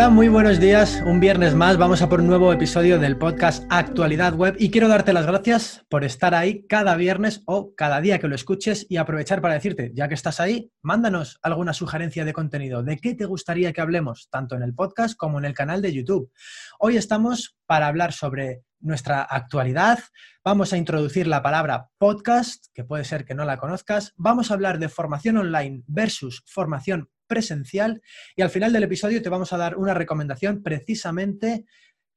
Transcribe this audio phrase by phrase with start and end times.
[0.00, 1.02] Hola, muy buenos días.
[1.04, 4.88] Un viernes más vamos a por un nuevo episodio del podcast Actualidad Web y quiero
[4.88, 8.96] darte las gracias por estar ahí cada viernes o cada día que lo escuches y
[8.96, 12.82] aprovechar para decirte, ya que estás ahí, mándanos alguna sugerencia de contenido.
[12.82, 15.92] ¿De qué te gustaría que hablemos, tanto en el podcast como en el canal de
[15.92, 16.32] YouTube?
[16.78, 19.98] Hoy estamos para hablar sobre nuestra actualidad.
[20.42, 24.14] Vamos a introducir la palabra podcast, que puede ser que no la conozcas.
[24.16, 28.02] Vamos a hablar de formación online versus formación presencial
[28.34, 31.64] y al final del episodio te vamos a dar una recomendación precisamente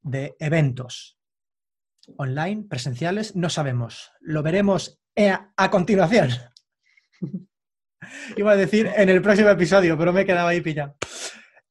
[0.01, 1.19] de eventos
[2.17, 4.11] online, presenciales, no sabemos.
[4.19, 6.29] Lo veremos a, continuación.
[8.35, 10.97] Iba a decir en el próximo episodio, pero me he quedado ahí pillado.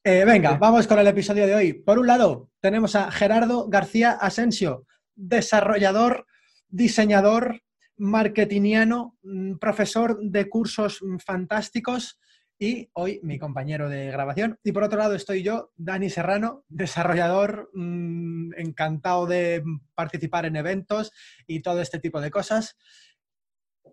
[0.05, 1.73] Eh, venga, vamos con el episodio de hoy.
[1.75, 6.27] Por un lado, tenemos a Gerardo García Asensio, desarrollador,
[6.69, 7.61] diseñador,
[7.97, 12.19] marketingiano, mm, profesor de cursos mm, fantásticos
[12.63, 14.57] y hoy mi compañero de grabación.
[14.63, 19.65] Y por otro lado estoy yo, Dani Serrano, desarrollador, mm, encantado de
[19.97, 21.11] participar en eventos
[21.49, 22.79] y todo este tipo de cosas.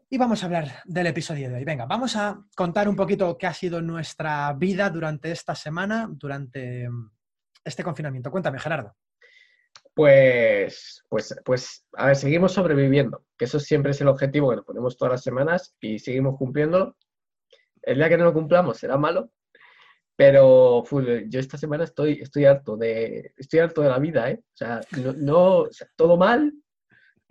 [0.08, 1.64] Y vamos a hablar del episodio de hoy.
[1.66, 6.88] Venga, vamos a contar un poquito qué ha sido nuestra vida durante esta semana, durante
[6.88, 7.11] mm,
[7.66, 8.30] este confinamiento.
[8.30, 8.95] Cuéntame, Gerardo.
[9.95, 14.66] Pues, pues, pues, a ver, seguimos sobreviviendo, que eso siempre es el objetivo que nos
[14.66, 16.95] ponemos todas las semanas y seguimos cumpliéndolo
[17.82, 19.32] el día que no lo cumplamos será malo,
[20.16, 20.84] pero
[21.28, 24.42] yo esta semana estoy, estoy harto de, estoy harto de la vida, ¿eh?
[24.42, 24.82] O sea,
[25.18, 26.54] no, todo mal,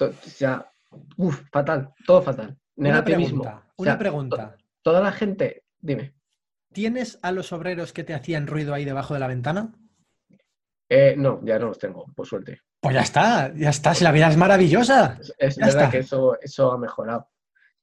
[0.00, 0.70] o sea,
[1.16, 2.56] uf, fatal, todo fatal.
[2.76, 3.42] Negativismo.
[3.42, 3.72] Una pregunta.
[3.76, 4.56] Una pregunta.
[4.82, 6.14] toda la gente, dime.
[6.72, 9.74] ¿Tienes a los obreros que te hacían ruido ahí debajo de la ventana?
[10.88, 12.60] Eh, no, ya no los tengo, por suerte.
[12.80, 15.18] Pues ya está, ya está, si la vida es maravillosa.
[15.36, 17.28] Es, verdad que eso, eso ha mejorado.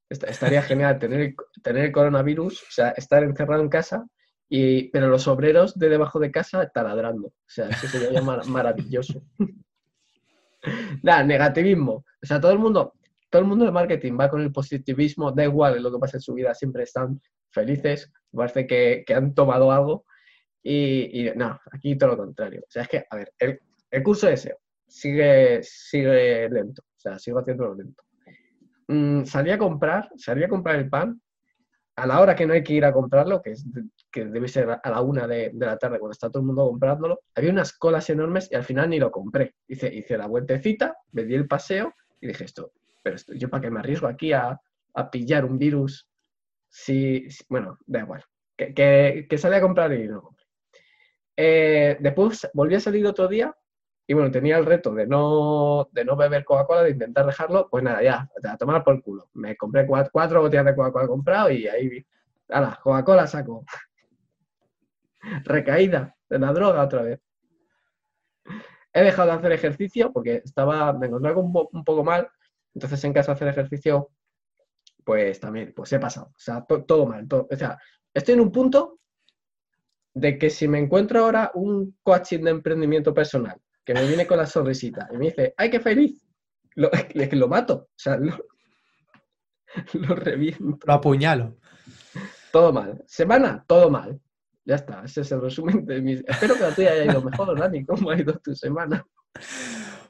[0.10, 4.06] Estaría genial tener, tener el coronavirus, o sea, estar encerrado en casa,
[4.48, 7.28] y, pero los obreros de debajo de casa taladrando.
[7.28, 9.24] O sea, eso sería maravilloso.
[11.04, 12.06] Nada, negativismo.
[12.22, 12.94] O sea, todo el mundo,
[13.30, 16.22] todo el mundo de marketing va con el positivismo, da igual lo que pasa en
[16.22, 17.20] su vida, siempre están
[17.50, 20.06] felices, parece que, que han tomado algo.
[20.62, 22.62] Y, y, no, aquí todo lo contrario.
[22.62, 23.60] O sea, es que, a ver, el,
[23.90, 24.56] el curso ese
[24.88, 26.82] sigue, sigue lento.
[26.84, 28.04] O sea, sigo haciéndolo lento.
[28.88, 31.20] Mm, salí a comprar, salí a comprar el pan
[31.96, 33.66] a la hora que no hay que ir a comprarlo, que, es,
[34.12, 37.22] que debe ser a la una de, la tarde cuando está todo el mundo comprándolo,
[37.34, 39.56] había unas colas enormes y al final ni lo compré.
[39.68, 43.62] Hice, hice la vueltecita, me di el paseo y dije esto, pero esto, yo para
[43.62, 44.60] qué me arriesgo aquí a,
[45.12, 46.08] pillar un virus
[46.70, 48.24] si, bueno, da igual,
[48.56, 48.74] que,
[49.30, 50.46] que, salí a comprar y no compré.
[51.38, 53.54] Eh, después volví a salir otro día
[54.08, 57.84] y bueno, tenía el reto de no, de no beber Coca-Cola, de intentar dejarlo, pues
[57.84, 59.30] nada, ya, a tomar por culo.
[59.34, 62.06] Me compré cuatro, cuatro botellas de Coca-Cola comprado y ahí vi,
[62.50, 63.66] ala, Coca-Cola saco.
[65.44, 67.20] Recaída de la droga otra vez.
[68.94, 72.30] He dejado de hacer ejercicio porque estaba, me encontraba un, un poco mal,
[72.76, 74.12] entonces en casa hacer ejercicio,
[75.04, 76.28] pues también, pues he pasado.
[76.28, 77.28] O sea, todo mal.
[77.28, 77.80] Todo, o sea,
[78.14, 79.00] estoy en un punto
[80.14, 84.38] de que si me encuentro ahora un coaching de emprendimiento personal que me viene con
[84.38, 86.22] la sonrisita y me dice, ¡ay, qué feliz!
[86.76, 86.90] Lo,
[87.32, 88.36] lo mato, o sea, lo,
[89.94, 90.86] lo reviento.
[90.86, 91.58] Lo apuñalo.
[92.52, 93.04] Todo mal.
[93.06, 94.20] Semana, todo mal.
[94.66, 96.24] Ya está, ese es el resumen de mis...
[96.28, 97.86] Espero que a ti haya ido mejor, Dani.
[97.86, 99.06] ¿Cómo ha ido tu semana?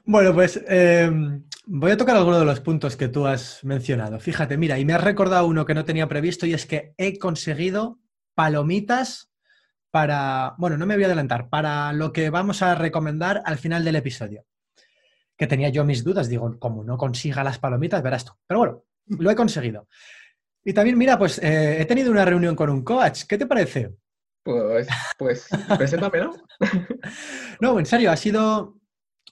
[0.04, 4.18] Bueno, pues em, voy a tocar algunos de los puntos que tú has mencionado.
[4.18, 7.18] Fíjate, mira, y me has recordado uno que no tenía previsto y es que he
[7.18, 7.98] conseguido
[8.34, 9.25] palomitas
[9.96, 13.82] para, bueno, no me voy a adelantar, para lo que vamos a recomendar al final
[13.82, 14.44] del episodio.
[15.38, 18.32] Que tenía yo mis dudas, digo, como no consiga las palomitas, verás tú.
[18.46, 19.88] Pero bueno, lo he conseguido.
[20.62, 23.22] Y también, mira, pues eh, he tenido una reunión con un coach.
[23.26, 23.94] ¿Qué te parece?
[24.42, 24.86] Pues,
[25.16, 25.48] pues,
[25.78, 26.34] preséntame, ¿no?
[27.62, 28.78] no, en serio, ha sido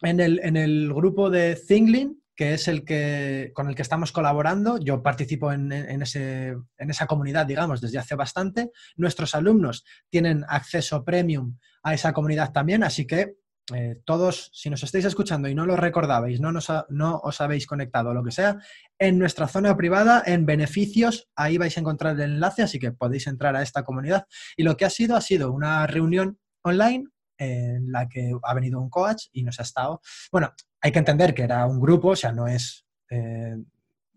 [0.00, 4.12] en el, en el grupo de Thingling, que es el que, con el que estamos
[4.12, 4.78] colaborando.
[4.78, 8.70] Yo participo en, ese, en, esa comunidad, digamos, desde hace bastante.
[8.96, 13.36] Nuestros alumnos tienen acceso premium a esa comunidad también, así que
[13.72, 18.10] eh, todos, si nos estáis escuchando y no lo recordabais, no, no os habéis conectado
[18.10, 18.58] o lo que sea,
[18.98, 23.26] en nuestra zona privada, en beneficios, ahí vais a encontrar el enlace, así que podéis
[23.26, 24.26] entrar a esta comunidad.
[24.56, 27.06] Y lo que ha sido, ha sido una reunión online
[27.38, 30.00] en la que ha venido un coach y nos ha estado,
[30.30, 33.56] bueno, hay que entender que era un grupo, o sea, no es eh,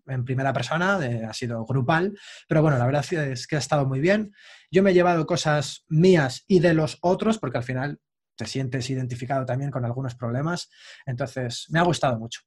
[0.06, 0.96] en primera persona,
[1.28, 2.18] ha sido grupal,
[2.48, 4.32] pero bueno, la verdad es que ha estado muy bien.
[4.70, 8.00] Yo me he llevado cosas mías y de los otros, porque al final
[8.36, 10.70] te sientes identificado también con algunos problemas,
[11.04, 12.40] entonces me ha gustado mucho.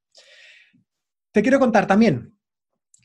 [1.32, 2.38] Te quiero contar también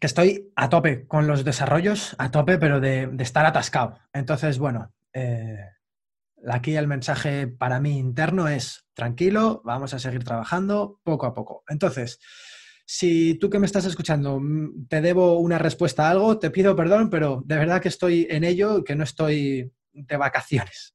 [0.00, 3.98] que estoy a tope con los desarrollos, a tope, pero de, estar atascado.
[4.12, 5.70] Entonces, bueno, eh,
[6.48, 11.64] Aquí el mensaje para mí interno es, tranquilo, vamos a seguir trabajando poco a poco.
[11.68, 12.18] Entonces,
[12.84, 16.76] si tú que me estás escuchando mm, te debo una respuesta a algo, te pido
[16.76, 20.94] perdón, pero de verdad que estoy en ello, que no estoy de vacaciones.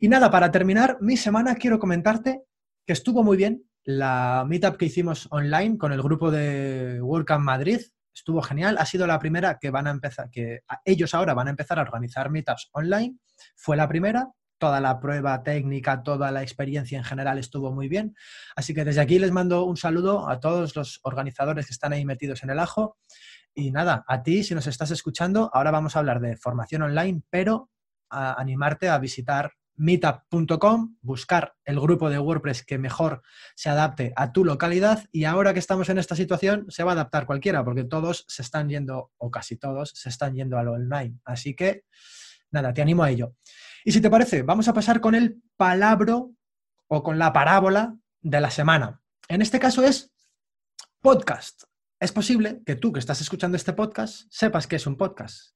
[0.00, 2.42] Y nada, para terminar mi semana quiero comentarte
[2.86, 7.80] que estuvo muy bien la meetup que hicimos online con el grupo de WordCamp Madrid.
[8.14, 11.50] Estuvo genial, ha sido la primera que van a empezar, que ellos ahora van a
[11.50, 13.16] empezar a organizar meetups online.
[13.56, 14.28] Fue la primera,
[14.62, 18.14] toda la prueba técnica, toda la experiencia en general estuvo muy bien.
[18.54, 22.04] Así que desde aquí les mando un saludo a todos los organizadores que están ahí
[22.04, 22.96] metidos en el ajo.
[23.56, 27.22] Y nada, a ti, si nos estás escuchando, ahora vamos a hablar de formación online,
[27.28, 27.70] pero
[28.08, 33.22] a animarte a visitar meetup.com, buscar el grupo de WordPress que mejor
[33.56, 36.94] se adapte a tu localidad y ahora que estamos en esta situación se va a
[36.94, 40.74] adaptar cualquiera porque todos se están yendo, o casi todos, se están yendo a lo
[40.74, 41.18] online.
[41.24, 41.82] Así que,
[42.52, 43.34] nada, te animo a ello.
[43.84, 46.34] Y si te parece, vamos a pasar con el palabro
[46.88, 49.00] o con la parábola de la semana.
[49.28, 50.12] En este caso es
[51.00, 51.64] podcast.
[52.00, 55.54] Es posible que tú que estás escuchando este podcast sepas que es un podcast.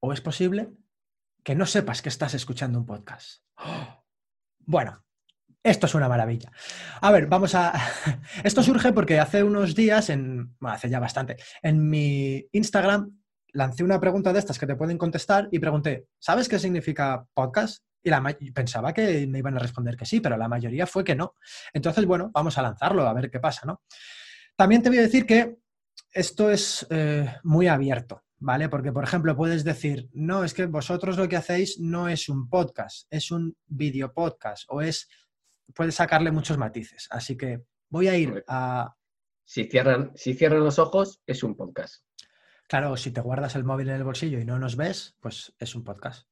[0.00, 0.70] O es posible
[1.42, 3.42] que no sepas que estás escuchando un podcast.
[4.64, 5.04] Bueno,
[5.64, 6.52] esto es una maravilla.
[7.00, 7.72] A ver, vamos a...
[8.44, 10.56] Esto surge porque hace unos días, en...
[10.60, 13.21] Bueno, hace ya bastante, en mi Instagram
[13.52, 17.84] lancé una pregunta de estas que te pueden contestar y pregunté, ¿sabes qué significa podcast?
[18.02, 21.14] Y la pensaba que me iban a responder que sí, pero la mayoría fue que
[21.14, 21.36] no.
[21.72, 23.82] Entonces, bueno, vamos a lanzarlo a ver qué pasa, ¿no?
[24.56, 25.58] También te voy a decir que
[26.12, 28.68] esto es eh, muy abierto, ¿vale?
[28.68, 32.48] Porque, por ejemplo, puedes decir, no, es que vosotros lo que hacéis no es un
[32.48, 35.08] podcast, es un video podcast o es,
[35.74, 37.06] puedes sacarle muchos matices.
[37.10, 38.94] Así que voy a ir a...
[39.44, 42.04] Si cierran, si cierran los ojos, es un podcast.
[42.72, 45.74] Claro, si te guardas el móvil en el bolsillo y no nos ves, pues es
[45.74, 46.26] un podcast.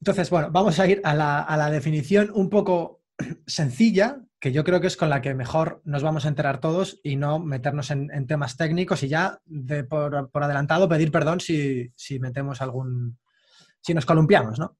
[0.00, 3.04] Entonces, bueno, vamos a ir a la, definición un poco
[3.46, 6.98] sencilla, que yo creo que es con la que mejor nos vamos a enterar todos
[7.04, 12.60] y no meternos en, temas técnicos y ya de por, adelantado pedir perdón si, metemos
[12.60, 13.20] algún,
[13.80, 14.78] si nos columpiamos, ¿no?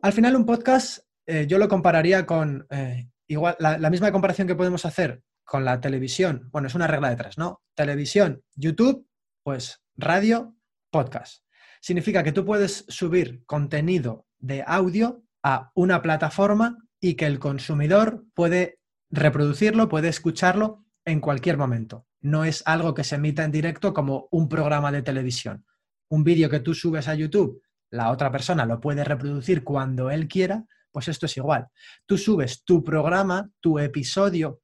[0.00, 4.48] Al final un podcast eh, yo lo compararía con, eh, igual, la, la, misma comparación
[4.48, 7.60] que podemos hacer con la televisión, bueno, es una regla de tres, ¿no?
[7.74, 9.06] Televisión, YouTube
[9.46, 10.56] pues radio,
[10.90, 11.44] podcast.
[11.80, 18.24] Significa que tú puedes subir contenido de audio a una plataforma y que el consumidor
[18.34, 22.08] puede reproducirlo, puede escucharlo en cualquier momento.
[22.20, 25.64] No es algo que se emita en directo como un programa de televisión.
[26.10, 30.26] Un vídeo que tú subes a YouTube, la otra persona lo puede reproducir cuando él
[30.26, 31.68] quiera, pues esto es igual.
[32.04, 34.60] Tú subes tu programa, tu episodio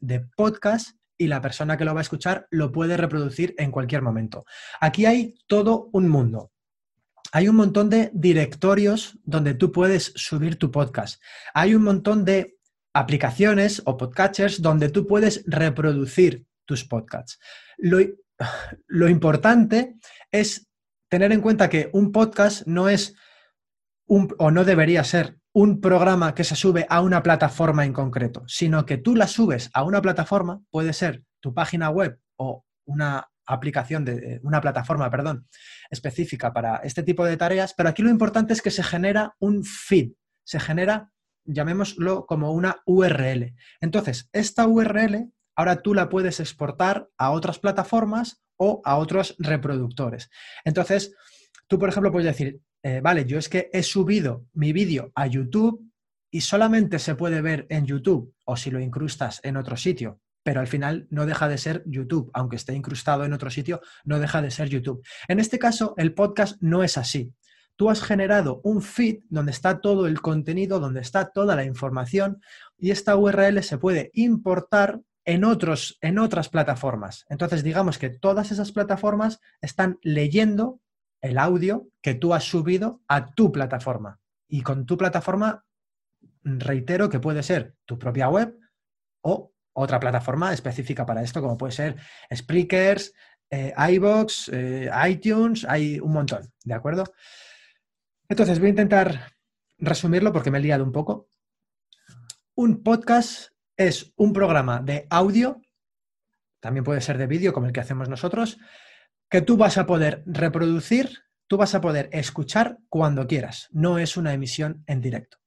[0.00, 4.02] de podcast y la persona que lo va a escuchar lo puede reproducir en cualquier
[4.02, 4.44] momento.
[4.80, 6.52] Aquí hay todo un mundo.
[7.32, 11.20] Hay un montón de directorios donde tú puedes subir tu podcast.
[11.52, 12.56] Hay un montón de
[12.94, 17.38] aplicaciones o podcatchers donde tú puedes reproducir tus podcasts.
[17.76, 17.98] Lo,
[18.86, 19.96] lo importante
[20.30, 20.68] es
[21.08, 23.14] tener en cuenta que un podcast no es
[24.08, 28.86] o no debería ser un programa que se sube a una plataforma en concreto, sino
[28.86, 34.04] que tú la subes a una plataforma, puede ser tu página web o una aplicación
[34.04, 35.46] de una plataforma, perdón,
[35.90, 39.64] específica para este tipo de tareas, pero aquí lo importante es que se genera un
[39.64, 40.12] feed,
[40.44, 41.10] se genera,
[41.44, 43.54] llamémoslo como una URL.
[43.80, 50.30] Entonces, esta URL ahora tú la puedes exportar a otras plataformas o a otros reproductores.
[50.64, 51.14] Entonces,
[51.66, 55.26] tú, por ejemplo, puedes decir, eh, vale, yo es que he subido mi vídeo a
[55.26, 55.88] YouTube
[56.30, 60.60] y solamente se puede ver en YouTube o si lo incrustas en otro sitio, pero
[60.60, 64.42] al final no deja de ser YouTube, aunque esté incrustado en otro sitio, no deja
[64.42, 65.04] de ser YouTube.
[65.26, 67.32] En este caso, el podcast no es así.
[67.76, 72.40] Tú has generado un feed donde está todo el contenido, donde está toda la información
[72.76, 77.24] y esta URL se puede importar en, otros, en otras plataformas.
[77.28, 80.80] Entonces, digamos que todas esas plataformas están leyendo
[81.20, 84.20] el audio que tú has subido a tu plataforma.
[84.48, 85.64] Y con tu plataforma,
[86.42, 88.58] reitero que puede ser tu propia web
[89.22, 91.96] o otra plataforma específica para esto, como puede ser
[92.34, 93.12] Spreakers,
[93.50, 97.04] eh, iBox, eh, iTunes, hay un montón, ¿de acuerdo?
[98.28, 99.32] Entonces voy a intentar
[99.78, 101.30] resumirlo porque me he liado un poco.
[102.54, 105.62] Un podcast es un programa de audio,
[106.60, 108.58] también puede ser de vídeo como el que hacemos nosotros,
[109.28, 113.68] que tú vas a poder reproducir, tú vas a poder escuchar cuando quieras.
[113.72, 115.38] No es una emisión en directo.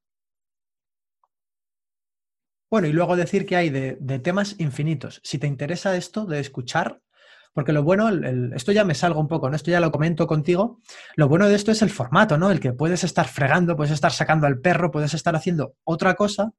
[2.69, 5.19] Bueno, y luego decir que hay de, temas infinitos.
[5.23, 7.01] Si te interesa esto de escuchar,
[7.53, 8.07] Porque lo bueno,
[8.55, 9.57] esto ya me salgo un poco, ¿no?
[9.57, 10.79] Esto ya lo comento contigo.
[11.17, 12.49] Lo bueno de esto es el formato, ¿no?
[12.49, 16.53] El que puedes estar fregando, puedes estar sacando al perro, puedes estar haciendo otra cosa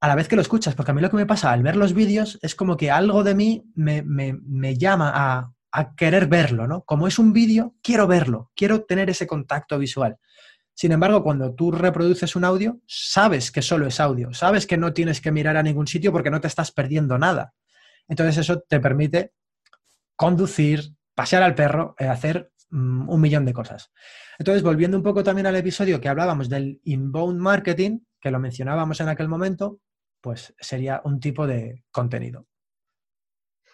[0.00, 0.74] a la vez que lo escuchas.
[0.74, 3.22] Porque a mí lo que me pasa al ver los vídeos es como que algo
[3.22, 6.82] de mí me, me llama a, a querer verlo, ¿no?
[6.82, 10.18] Como es un vídeo, quiero verlo, quiero tener ese contacto visual.
[10.74, 14.92] Sin embargo, cuando tú reproduces un audio, sabes que solo es audio, sabes que no
[14.92, 17.54] tienes que mirar a ningún sitio porque no te estás perdiendo nada.
[18.08, 19.32] Entonces eso te permite
[20.16, 23.90] conducir, pasear al perro, eh, hacer mm, un millón de cosas.
[24.38, 29.00] Entonces, volviendo un poco también al episodio que hablábamos del inbound marketing, que lo mencionábamos
[29.00, 29.80] en aquel momento,
[30.20, 32.46] pues sería un tipo de contenido.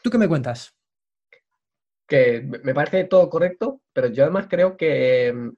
[0.03, 0.78] ¿Tú qué me cuentas?
[2.09, 5.51] Que me parece todo correcto, pero yo además creo que mm,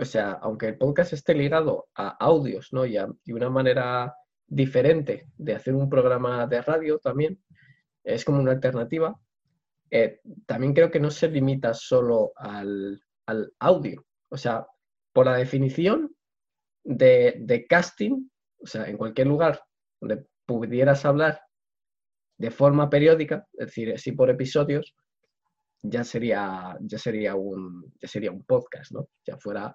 [0.00, 2.86] o sea, aunque el podcast esté ligado a audios, ¿no?
[2.86, 4.14] Y, y una manera
[4.46, 7.38] diferente de hacer un programa de radio también,
[8.02, 9.18] es como una alternativa.
[9.90, 13.00] Eh, también creo que no se limita solo al,
[13.60, 14.04] audio.
[14.28, 14.66] O sea,
[15.12, 16.14] por la definición
[16.82, 18.28] de, casting,
[18.58, 19.62] o sea, en cualquier lugar
[20.00, 21.40] donde pudieras hablar
[22.38, 24.96] de forma periódica, es decir, así por episodios,
[25.82, 29.08] ya sería, ya sería un, ya sería un podcast, ¿no?
[29.26, 29.74] Ya fuera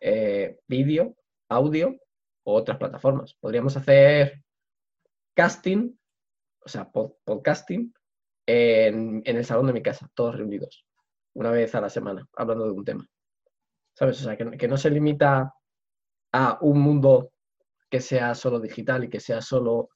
[0.00, 1.16] eh, vídeo,
[1.48, 1.96] audio
[2.44, 3.34] o otras plataformas.
[3.40, 4.42] Podríamos hacer
[5.34, 5.96] casting,
[6.64, 7.92] o sea, podcasting
[8.46, 10.84] en, el salón de mi casa, todos reunidos,
[11.34, 13.06] una vez a la semana, hablando de un tema.
[13.94, 14.20] ¿Sabes?
[14.20, 15.54] O sea, que, no se limita
[16.32, 17.30] a un mundo
[17.88, 19.90] que sea solo digital y que sea solo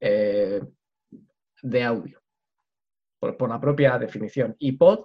[0.00, 0.60] eh,
[1.62, 2.20] de audio,
[3.32, 4.54] por, la propia definición.
[4.58, 5.00] Y pod,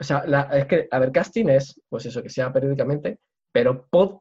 [0.00, 0.20] o sea,
[0.52, 3.20] es que, a ver, casting es, pues eso, que sea periódicamente,
[3.52, 4.20] pero pod,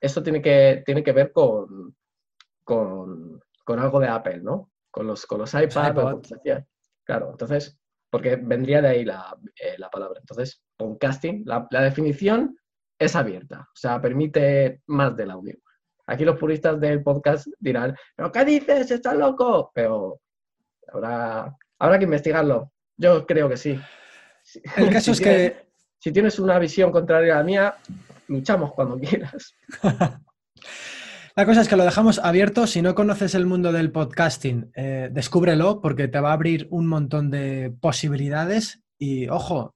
[0.00, 1.94] esto tiene que, tiene que ver con,
[2.64, 4.70] con, algo de Apple, ¿no?
[4.90, 6.34] Con los, con los iPads,
[7.04, 7.78] claro, entonces,
[8.10, 10.20] porque vendría de ahí la, eh, palabra.
[10.20, 12.56] Entonces, podcasting, la, la definición
[12.98, 15.56] es abierta, o sea, permite más del audio.
[16.06, 18.90] Aquí los puristas del podcast dirán, ¿pero qué dices?
[18.90, 19.72] ¿Estás loco?
[19.74, 20.20] Pero
[20.88, 22.72] habrá, habrá que investigarlo.
[22.96, 23.78] Yo creo que sí.
[24.76, 25.66] El caso es que...
[25.98, 27.74] Si tienes una visión contraria a la mía,
[28.28, 29.54] luchamos cuando quieras.
[31.34, 32.66] La cosa es que lo dejamos abierto.
[32.66, 36.86] Si no conoces el mundo del podcasting, eh, descúbrelo porque te va a abrir un
[36.86, 38.82] montón de posibilidades.
[38.98, 39.74] Y ojo,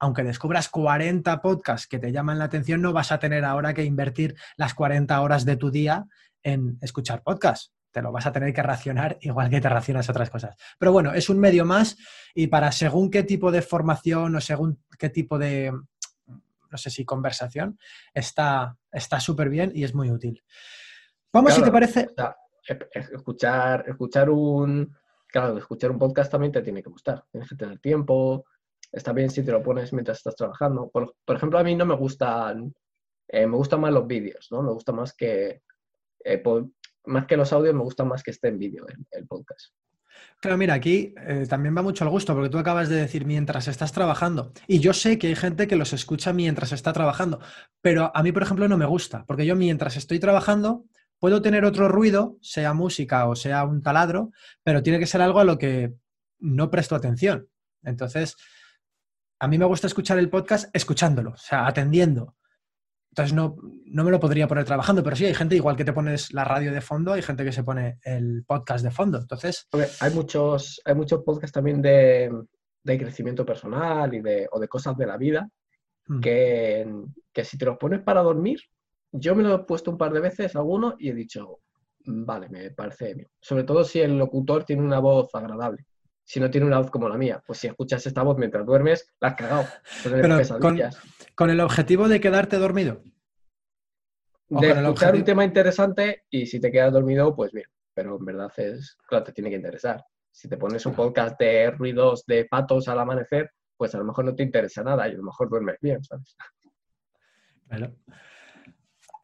[0.00, 3.84] aunque descubras 40 podcasts que te llaman la atención, no vas a tener ahora que
[3.84, 6.06] invertir las 40 horas de tu día
[6.42, 7.72] en escuchar podcasts.
[7.90, 10.56] Te lo vas a tener que racionar igual que te racionas otras cosas.
[10.78, 11.96] Pero bueno, es un medio más
[12.34, 17.04] y para según qué tipo de formación o según qué tipo de, no sé si
[17.04, 17.78] conversación,
[18.14, 18.76] está
[19.18, 20.42] súper bien y es muy útil.
[21.32, 22.08] Vamos, si te parece.
[22.92, 24.96] escuchar, escuchar un.
[25.28, 27.24] Claro, escuchar un podcast también te tiene que gustar.
[27.30, 28.44] Tienes que tener tiempo.
[28.90, 30.90] Está bien si te lo pones mientras estás trabajando.
[30.90, 32.74] Por, ejemplo, a mí no me gustan.
[33.28, 34.62] Eh, me gustan más los vídeos, ¿no?
[34.62, 35.62] Me gusta más que.
[36.24, 36.42] Eh,
[37.06, 39.74] más que los audios, me gusta más que esté en vídeo el podcast.
[40.40, 43.68] Claro, mira, aquí eh, también va mucho al gusto, porque tú acabas de decir mientras
[43.68, 44.52] estás trabajando.
[44.66, 47.40] Y yo sé que hay gente que los escucha mientras está trabajando,
[47.82, 50.86] pero a mí, por ejemplo, no me gusta, porque yo mientras estoy trabajando
[51.18, 54.32] puedo tener otro ruido, sea música o sea un taladro,
[54.64, 55.92] pero tiene que ser algo a lo que
[56.38, 57.46] no presto atención.
[57.82, 58.36] Entonces,
[59.38, 62.36] a mí me gusta escuchar el podcast escuchándolo, o sea, atendiendo.
[63.10, 65.92] Entonces no, no, me lo podría poner trabajando, pero sí, hay gente igual que te
[65.92, 69.18] pones la radio de fondo, hay gente que se pone el podcast de fondo.
[69.18, 69.66] Entonces.
[70.00, 72.30] hay muchos, hay muchos podcasts también de,
[72.84, 75.48] crecimiento personal y de, o de cosas de la vida
[76.06, 76.20] mm.
[76.20, 76.92] que,
[77.32, 78.60] que, si te los pones para dormir,
[79.12, 81.58] yo me lo he puesto un par de veces alguno y he dicho,
[82.04, 83.28] mm, vale, me parece bien.
[83.40, 85.84] Sobre todo si el locutor tiene una voz agradable.
[86.30, 89.12] Si no tiene una voz como la mía, pues si escuchas esta voz mientras duermes,
[89.18, 89.66] la has cagado.
[91.34, 93.02] Con el objetivo de quedarte dormido.
[94.48, 97.66] De escuchar un tema interesante y si te quedas dormido, pues bien.
[97.92, 100.04] Pero en verdad es, claro, te tiene que interesar.
[100.30, 104.24] Si te pones un podcast de ruidos de patos al amanecer, pues a lo mejor
[104.24, 106.36] no te interesa nada y a lo mejor duermes bien, ¿sabes?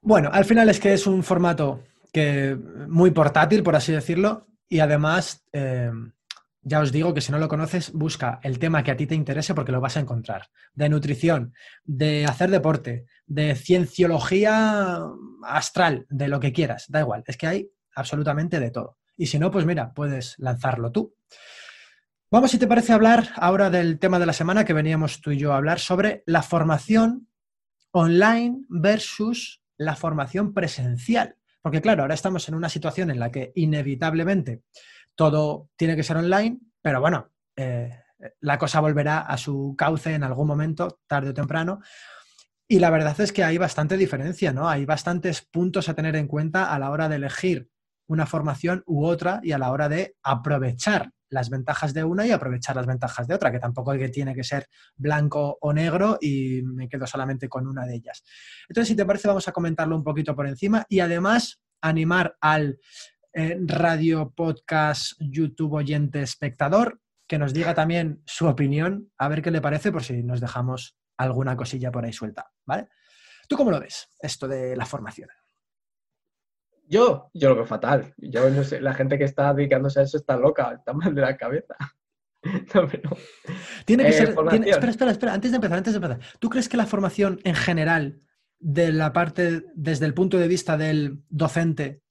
[0.03, 2.57] Bueno, al final es que es un formato que
[2.89, 5.93] muy portátil, por así decirlo, y además eh,
[6.69, 9.15] ya os digo que si no lo conoces, busca el tema que a ti te
[9.15, 10.49] interese porque lo vas a encontrar.
[10.75, 11.55] De nutrición,
[11.85, 15.01] de hacer deporte, de cienciología
[15.45, 17.23] astral, de lo que quieras, da igual.
[17.29, 18.99] Es que hay absolutamente de todo.
[19.17, 21.15] Y si no, pues mira, puedes lanzarlo tú.
[22.33, 25.39] Vamos, si te parece, hablar ahora del tema de la semana que veníamos tú y
[25.39, 27.29] yo a hablar sobre la formación
[27.93, 31.37] online versus la formación presencial.
[31.63, 34.63] Porque claro, ahora estamos en una situación en la que inevitablemente
[35.17, 37.91] todo tiene que ser online, pero bueno, eh,
[38.41, 41.81] la cosa volverá a su cauce en algún momento, tarde o temprano.
[42.69, 44.69] Y la verdad es que hay bastante diferencia, ¿no?
[44.69, 47.71] Hay bastantes puntos a tener en cuenta a la hora de elegir
[48.09, 52.31] una formación u otra y a la hora de aprovechar las ventajas de una y
[52.31, 56.19] aprovechar las ventajas de otra, que tampoco es que tiene que ser blanco o negro
[56.21, 58.23] y me quedo solamente con una de ellas.
[58.69, 62.79] Entonces, si te parece, vamos a comentarlo un poquito por encima y además animar al
[63.38, 69.50] eh, radio, podcast, YouTube oyente, espectador, que nos diga también su opinión, a ver qué
[69.50, 72.88] le parece por si nos dejamos alguna cosilla por ahí suelta, ¿vale?
[73.47, 75.28] ¿Tú cómo lo ves, esto de la formación?
[76.88, 78.14] Yo, yo lo veo fatal.
[78.16, 81.21] Yo no sé, la gente que está dedicándose a eso está loca, está mal de
[81.21, 81.76] la cabeza.
[82.75, 82.87] No,
[83.85, 84.28] Tiene que eh, ser.
[84.28, 85.35] espera, espera, espera.
[85.35, 86.21] Antes de empezar, antes de empezar.
[86.38, 88.21] ¿Tú crees que la formación en general,
[88.61, 92.05] de la parte, desde el punto de vista del docente,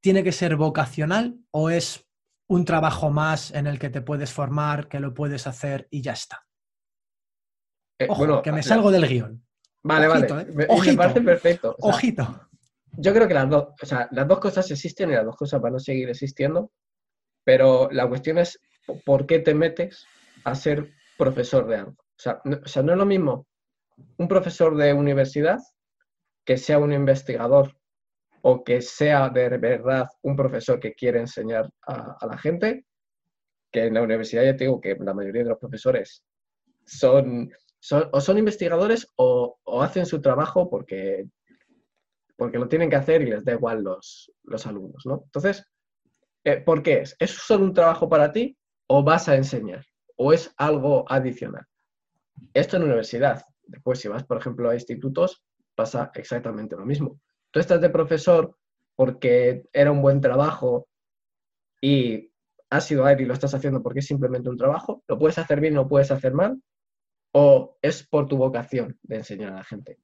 [0.00, 2.06] tiene que ser vocacional o es
[2.48, 6.12] un trabajo más en el que te puedes formar, que lo puedes hacer y ya
[6.12, 6.46] está?
[7.98, 9.44] Eh, Ojo, que me salgo del guion.
[9.82, 10.26] Vale, vale.
[10.26, 10.46] ¿eh?
[10.54, 11.76] Me, parece perfecto.
[11.80, 12.48] Ojito
[12.96, 15.60] yo creo que las dos, o sea, las dos cosas existen y las dos cosas
[15.60, 16.72] van a seguir existiendo,
[17.44, 18.60] pero la cuestión es
[19.04, 20.04] por qué te metes
[20.44, 21.92] a ser profesor de algo.
[21.92, 23.46] O sea, no, es lo mismo
[24.16, 25.58] un profesor de universidad
[26.44, 27.77] que sea un investigador
[28.42, 32.84] o que sea de verdad un profesor que quiere enseñar a, la gente,
[33.70, 36.24] que en la universidad ya digo que la mayoría de los profesores
[36.86, 37.50] son,
[38.12, 41.26] o son investigadores o, o hacen su trabajo porque
[42.38, 45.22] porque lo tienen que hacer y les da igual los, los alumnos, ¿no?
[45.24, 45.66] Entonces,
[46.44, 47.16] eh, ¿por qué es?
[47.18, 49.84] ¿Es solo un trabajo para ti o vas a enseñar?
[50.14, 51.66] ¿O es algo adicional?
[52.54, 53.42] Esto en universidad.
[53.64, 55.42] Después, si vas, por ejemplo, a institutos,
[55.74, 57.20] pasa exactamente lo mismo.
[57.50, 58.56] Tú estás de profesor
[58.96, 60.88] porque era un buen trabajo
[61.80, 62.32] y
[62.70, 65.60] has sido ahí y lo estás haciendo porque es simplemente un trabajo, lo puedes hacer
[65.60, 66.60] bien, lo puedes hacer mal,
[67.32, 69.98] o es por tu vocación de enseñar a la gente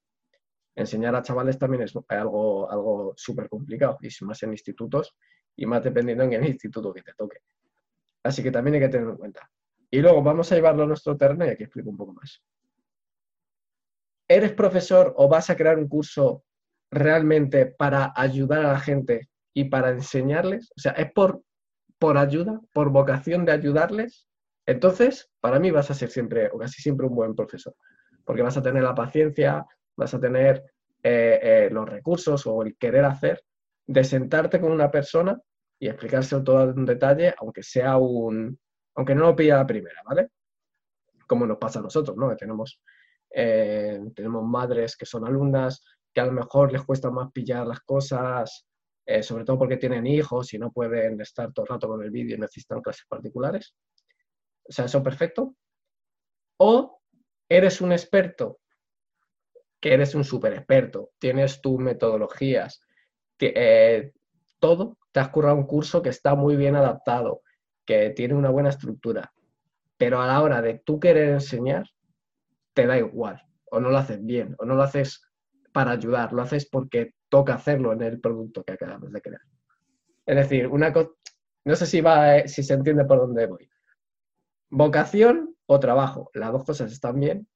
[0.75, 5.15] enseñar a chavales también es algo, algo súper complicado, y más en institutos,
[5.57, 7.39] y más dependiendo en el instituto que te toque.
[8.23, 9.51] Así que también hay que tenerlo en cuenta.
[9.91, 12.43] Y luego vamos a llevarlo a nuestro terreno y aquí explico un poco más.
[14.27, 16.45] ¿Eres profesor o vas a crear un curso
[16.95, 20.71] realmente para ayudar a la gente y para enseñarles?
[20.77, 21.43] O sea, ¿es por,
[21.99, 24.27] por ayuda, por vocación de ayudarles?
[24.67, 27.75] Entonces, para mí vas a ser siempre o casi siempre un buen profesor,
[28.25, 29.65] porque vas a tener la paciencia,
[29.97, 30.63] vas a tener
[31.03, 33.45] eh, eh, los recursos o el querer hacer
[33.87, 35.39] de sentarte con una persona
[35.79, 38.59] y explicárselo todo en detalle, aunque sea un,
[38.95, 40.31] aunque no lo pilla la primera, ¿vale?
[41.27, 42.35] Como nos pasa a nosotros, ¿no?
[42.37, 42.81] Tenemos,
[43.31, 47.81] eh, tenemos madres que son alumnas, que a lo mejor les cuesta más pillar las
[47.81, 48.67] cosas,
[49.23, 52.37] sobre todo porque tienen hijos y no pueden estar todo el rato con el vídeo
[52.37, 53.75] y necesitan clases particulares.
[54.67, 55.57] O sea, eso perfecto.
[56.59, 57.03] O
[57.49, 58.61] eres un experto
[59.85, 62.81] que eres un súper experto, tienes tus metodologías,
[63.39, 64.13] eh,
[64.59, 67.43] todo, te has currado un curso que está muy bien adaptado,
[67.85, 69.35] que tiene una buena estructura,
[69.99, 71.85] pero a la hora de tú querer enseñar,
[72.73, 75.21] te da igual, o no lo haces bien, o no lo haces
[75.75, 79.43] para ayudar, lo haces porque toca hacerlo en el producto que acabas de crear.
[80.25, 80.93] Es decir, una
[81.65, 83.69] no sé si, va, eh, si se entiende por dónde voy.
[84.71, 87.49] Vocación o trabajo, las dos cosas están bien,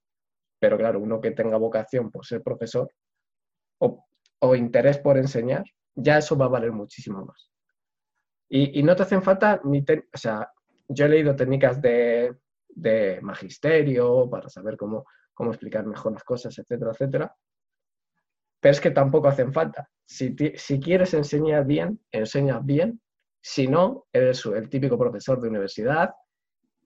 [0.58, 2.90] pero claro, uno que tenga vocación por ser profesor
[3.78, 4.04] o,
[4.56, 7.52] interés por enseñar, ya eso va a valer muchísimo más.
[8.48, 10.50] Y, no te hacen falta ni, o sea,
[10.88, 12.34] yo he leído técnicas de,
[13.22, 15.04] magisterio para saber cómo,
[15.34, 17.36] cómo explicar mejor las cosas, etcétera, etcétera.
[18.60, 19.88] Pero es que tampoco hacen falta.
[20.04, 20.34] Si,
[20.80, 23.00] quieres enseñar bien, enseñas bien.
[23.40, 26.14] Si no, eres el típico profesor de universidad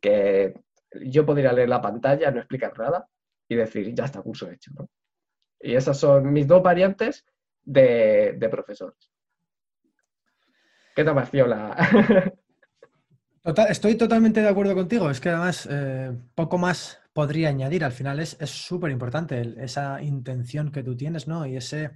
[0.00, 0.54] que
[1.04, 3.08] yo podría leer la pantalla, no explicar nada,
[3.48, 4.72] y decir, ya está, curso hecho.
[5.60, 7.24] Y esas son mis dos variantes
[7.62, 9.10] de, profesores.
[10.94, 12.34] ¿Qué te pareció la...?
[13.68, 15.08] estoy totalmente de acuerdo contigo.
[15.08, 17.84] Es que además eh, poco más podría añadir.
[17.84, 21.46] Al final es súper importante esa intención que tú tienes, ¿no?
[21.46, 21.92] Y ese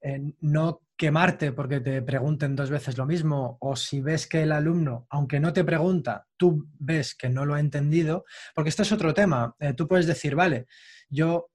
[0.00, 4.52] eh, no quemarte porque te pregunten dos veces lo mismo o si ves que el
[4.52, 8.92] alumno, aunque no te pregunta, tú ves que no lo ha entendido, porque este es
[8.92, 9.54] otro tema.
[9.58, 10.66] Eh, tú puedes decir, vale,
[11.08, 11.50] yo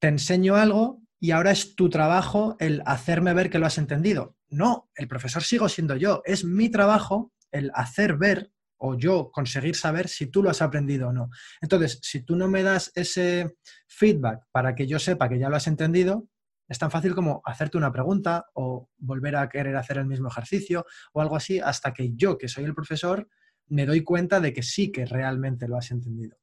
[0.00, 4.36] te enseño algo y ahora es tu trabajo el hacerme ver que lo has entendido.
[4.48, 6.22] No, el profesor sigo siendo yo.
[6.24, 11.08] Es mi trabajo el hacer ver o yo conseguir saber si tú lo has aprendido
[11.08, 11.30] o no.
[11.60, 15.56] Entonces, si tú no me das ese feedback para que yo sepa que ya lo
[15.56, 16.28] has entendido,
[16.68, 20.84] es tan fácil como hacerte una pregunta o volver a querer hacer el mismo ejercicio
[21.12, 23.26] o algo así hasta que yo, que soy el profesor,
[23.68, 26.36] me doy cuenta de que sí que realmente lo has entendido.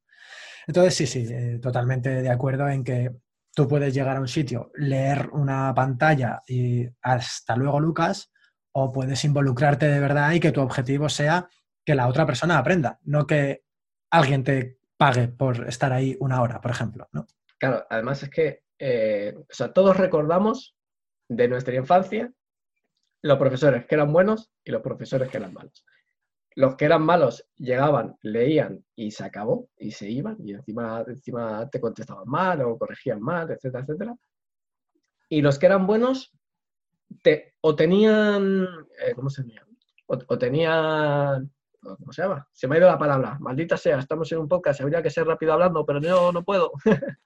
[0.68, 3.12] Entonces, sí, sí, eh, totalmente de acuerdo en que
[3.54, 8.32] tú puedes llegar a un sitio, leer una pantalla y hasta luego, Lucas,
[8.72, 11.48] o puedes involucrarte de verdad y que tu objetivo sea
[11.86, 13.64] que la otra persona aprenda, no que
[14.10, 17.28] alguien te pague por estar ahí una hora, por ejemplo, ¿no?
[17.58, 20.76] Claro, además es que, eh, o sea, todos recordamos
[21.28, 22.32] de nuestra infancia
[23.22, 25.84] los profesores que eran buenos y los profesores que eran malos.
[26.56, 31.70] Los que eran malos llegaban, leían y se acabó y se iban y encima, encima
[31.70, 34.16] te contestaban mal o corregían mal, etcétera, etcétera.
[35.28, 36.34] Y los que eran buenos
[37.62, 38.64] o tenían,
[39.00, 39.72] eh, ¿cómo se llama?
[40.08, 41.52] O, tenían,
[41.98, 42.48] ¿cómo se llama?
[42.52, 45.26] Se me ha ido la palabra, maldita sea, estamos en un podcast, habría que ser
[45.26, 46.72] rápido hablando, pero no, no puedo.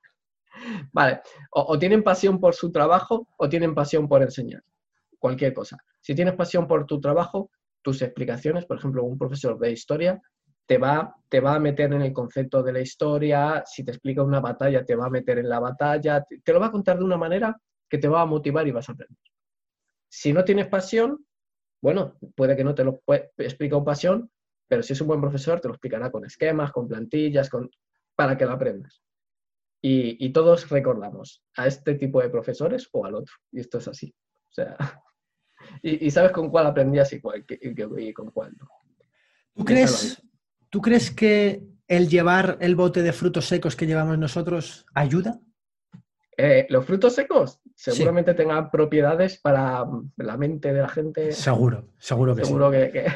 [0.92, 4.64] vale, o tienen pasión por su trabajo o tienen pasión por enseñar,
[5.18, 5.78] cualquier cosa.
[6.02, 10.22] Si tienes pasión por tu trabajo, tus explicaciones, por ejemplo, un profesor de historia
[10.70, 14.22] te va, te va a meter en el concepto de la historia, si te explica
[14.22, 17.06] una batalla, te va a meter en la batalla, te, lo va a contar de
[17.06, 19.18] una manera que te va a motivar y vas a aprender.
[20.08, 21.26] Si no tienes pasión,
[21.82, 23.02] bueno, puede que no te lo
[23.38, 24.30] explique con pasión,
[24.70, 27.70] pero si es un buen profesor, te lo explicará con esquemas, con plantillas, con,
[28.16, 29.02] para que lo aprendas.
[29.82, 33.34] Y, y, todos recordamos a este tipo de profesores o al otro.
[33.52, 34.14] Y esto es así.
[34.50, 34.78] O sea,
[35.82, 38.70] y, sabes con cuál aprendías y, cuál, y, con cuál no.
[39.56, 40.22] ¿Tú crees,
[40.70, 45.40] ¿Tú crees que el llevar el bote de frutos secos que llevamos nosotros ayuda?
[46.38, 49.86] Eh, los frutos secos seguramente tengan propiedades para
[50.18, 51.32] la mente de la gente.
[51.32, 52.78] Seguro, seguro que seguro sí.
[52.92, 53.08] Que,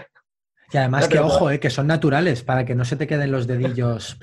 [0.74, 3.46] Y además que, ojo, eh, que son naturales para que no se te queden los
[3.46, 4.18] dedillos.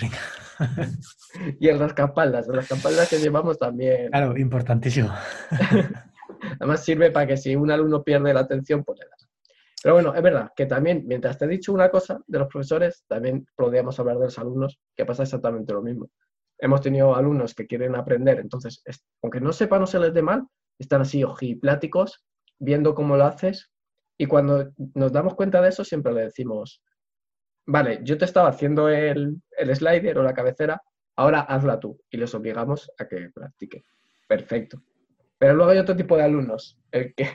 [1.61, 4.11] y el rascapaldas, el rascapaldas que llevamos también.
[4.11, 5.15] Claro, importantísimo.
[6.59, 9.29] Además sirve para que si un alumno pierde la atención, pues le das.
[9.81, 13.05] Pero bueno, es verdad que también, mientras te he dicho una cosa de los profesores,
[13.07, 16.11] también podríamos hablar de los alumnos, que pasa exactamente lo mismo.
[16.59, 18.83] Hemos tenido alumnos que quieren aprender, entonces,
[19.23, 20.47] aunque no sepan o se les dé mal,
[20.79, 22.25] están así ojipláticos,
[22.59, 23.71] viendo cómo lo haces,
[24.21, 26.83] y cuando nos damos cuenta de eso, siempre le decimos,
[27.65, 30.79] vale, yo te estaba haciendo el, el slider o la cabecera,
[31.17, 33.83] ahora hazla tú, y les obligamos a que practique.
[34.29, 34.83] Perfecto.
[35.39, 37.31] Pero luego hay otro tipo de alumnos, el que,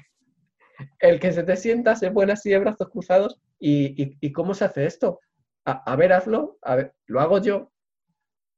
[0.99, 4.85] el que se te sienta, se pone así de brazos cruzados y, ¿cómo se hace
[4.85, 5.19] esto?
[5.65, 7.71] A, ver, hazlo, a lo hago yo,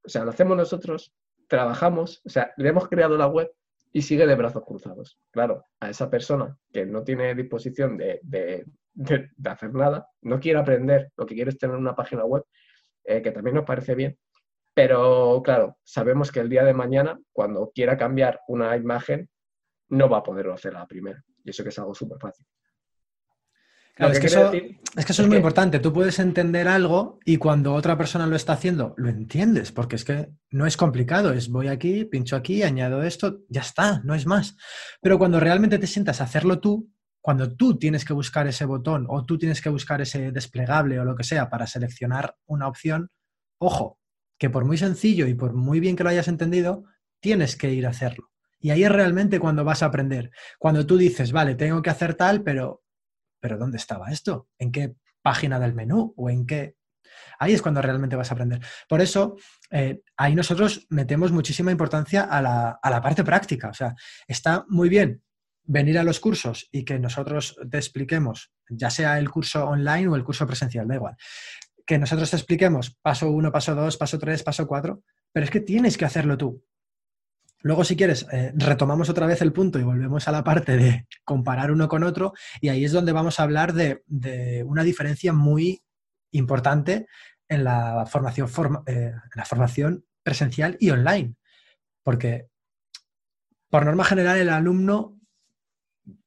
[0.04, 1.16] o sea, lo hacemos nosotros,
[1.48, 3.50] trabajamos, o sea, le hemos creado la web
[3.92, 5.20] y sigue de brazos cruzados.
[5.32, 8.66] Claro, a esa persona que no tiene disposición de, de,
[9.46, 12.44] hacer nada, no quiere aprender, lo que quiere es tener una página web,
[13.04, 14.18] eh, que también nos parece bien,
[14.74, 19.30] pero claro, sabemos que el día de mañana, cuando quiera cambiar una imagen,
[19.90, 21.24] no va a poderlo hacer a la primera.
[21.44, 22.46] Y eso que es algo súper fácil.
[23.98, 24.52] Es, que eso,
[24.96, 25.80] es, muy importante.
[25.80, 30.06] Tú puedes entender algo y cuando otra persona lo está haciendo, lo entiendes, porque es
[30.06, 31.34] que no es complicado.
[31.34, 34.56] Es voy aquí, pincho aquí, añado esto, ya está, no es más.
[35.02, 39.06] Pero cuando realmente te sientas a hacerlo tú, cuando tú tienes que buscar ese botón
[39.10, 43.10] o tú tienes que buscar ese desplegable o lo que sea para seleccionar una opción,
[43.58, 44.00] ojo,
[44.38, 46.86] que por muy sencillo y por muy bien que lo hayas entendido,
[47.20, 48.32] tienes que ir a hacerlo.
[48.60, 50.32] Y ahí es realmente cuando vas a aprender.
[50.58, 52.84] Cuando tú dices, vale, tengo que hacer tal, pero,
[53.48, 54.50] pero ¿dónde estaba esto?
[54.60, 56.14] ¿En qué página del menú?
[56.18, 56.76] ¿O en qué?
[57.40, 58.60] Ahí es cuando realmente vas a aprender.
[58.90, 59.38] Por eso,
[59.72, 63.70] eh, ahí nosotros metemos muchísima importancia a la, a la parte práctica.
[63.70, 63.96] O sea,
[64.28, 65.24] está muy bien
[65.64, 70.18] venir a los cursos y que nosotros te expliquemos, ya sea el curso online o
[70.18, 71.16] el curso presencial, da igual,
[71.86, 75.62] que nosotros te expliquemos paso uno, paso dos, paso tres, paso cuatro, pero es que
[75.62, 76.66] tienes que hacerlo tú.
[77.62, 81.08] Luego, si quieres, eh, retomamos otra vez el punto y volvemos a la parte de
[81.24, 84.04] comparar uno con otro y ahí es donde vamos a hablar de,
[84.66, 85.82] una diferencia muy
[86.32, 87.08] importante
[87.50, 88.50] en la formación,
[88.86, 91.36] eh, la formación presencial y online.
[92.04, 92.48] Porque,
[93.70, 95.20] por norma general, el alumno,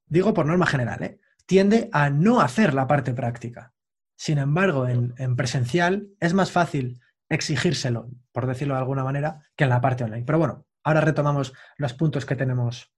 [0.07, 1.21] digo por norma general, ¿eh?
[1.47, 3.73] tiende a no hacer la parte práctica.
[4.17, 9.65] Sin embargo, en, en presencial es más fácil exigírselo, por decirlo de alguna manera, que
[9.65, 10.25] en la parte online.
[10.27, 12.93] Pero bueno, ahora retomamos los puntos que tenemos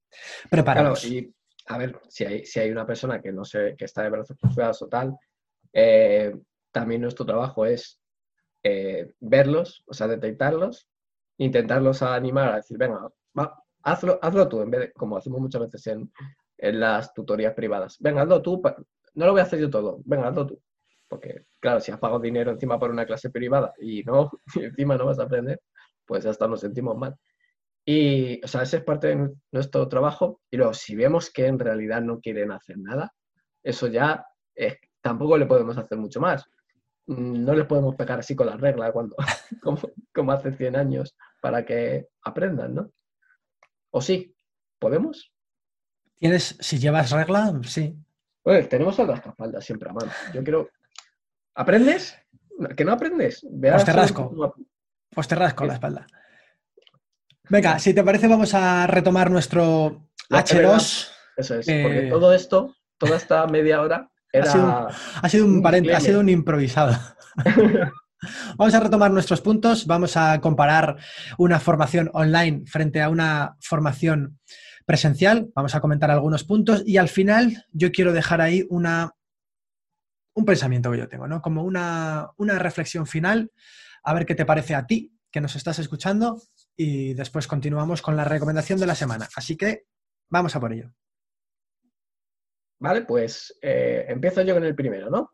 [0.51, 1.05] preparados.
[1.05, 1.35] y
[1.67, 4.37] a ver, si hay, si hay una persona que no sé, que está de brazos
[4.39, 5.17] cruzados o tal,
[5.73, 6.35] eh,
[6.71, 8.01] también nuestro trabajo es
[8.63, 10.89] eh, verlos, o sea, detectarlos,
[11.39, 13.09] intentarlos animar a decir, venga,
[13.83, 16.13] hazlo, hazlo tú, en vez de, como hacemos muchas veces en,
[16.59, 17.97] en las tutorías privadas.
[18.01, 18.63] Venga, hazlo tú,
[19.15, 20.63] no lo voy a hacer yo todo, venga, hazlo tú.
[21.09, 24.97] Porque, claro, si has pagado dinero encima por una clase privada y no, y encima
[24.97, 25.61] no vas a aprender,
[26.07, 27.17] pues hasta nos sentimos mal.
[27.85, 30.41] Y, o sea, ese es parte de nuestro trabajo.
[30.51, 33.13] Y luego, si vemos que en realidad no quieren hacer nada,
[33.63, 34.25] eso ya
[35.01, 36.45] tampoco le podemos hacer mucho más.
[37.07, 39.17] mm, no les podemos pegar así con la regla cuando,
[39.63, 39.79] como,
[40.15, 42.93] como hace 100 años para que aprendan, ¿no?
[43.91, 44.35] ¿O sí?
[44.79, 45.33] ¿Podemos?
[46.17, 47.53] ¿Tienes, si llevas regla?
[47.65, 47.97] Sí.
[48.43, 50.11] Pues tenemos el rascafaldas siempre a mano.
[50.33, 50.69] Yo creo.
[51.55, 52.17] ¿Aprendes?
[52.77, 53.47] ¿Que no aprendes?
[53.61, 54.55] pues te rasco.
[55.11, 56.07] Pues te rasco la espalda.
[57.53, 61.11] Venga, si te parece, vamos a retomar nuestro H2.
[61.37, 64.89] Eso es, porque todo esto, toda esta media hora, era.
[65.21, 66.99] Ha sido un, ha sido un improvisado.
[68.57, 70.97] Vamos a retomar nuestros puntos, vamos a comparar
[71.39, 74.39] una formación online frente a una formación
[74.87, 79.11] presencial, vamos a comentar algunos puntos y al final yo quiero dejar ahí una,
[80.35, 81.43] un pensamiento que yo tengo, ¿no?
[81.43, 83.51] Como una, una reflexión final,
[84.05, 86.41] a ver qué te parece a ti que nos estás escuchando
[86.77, 89.29] y después continuamos con la recomendación de la semana.
[89.37, 89.85] Así que
[90.31, 90.93] vamos a por ello.
[92.81, 95.31] Vale, pues eh, empiezo yo con el primero, ¿no?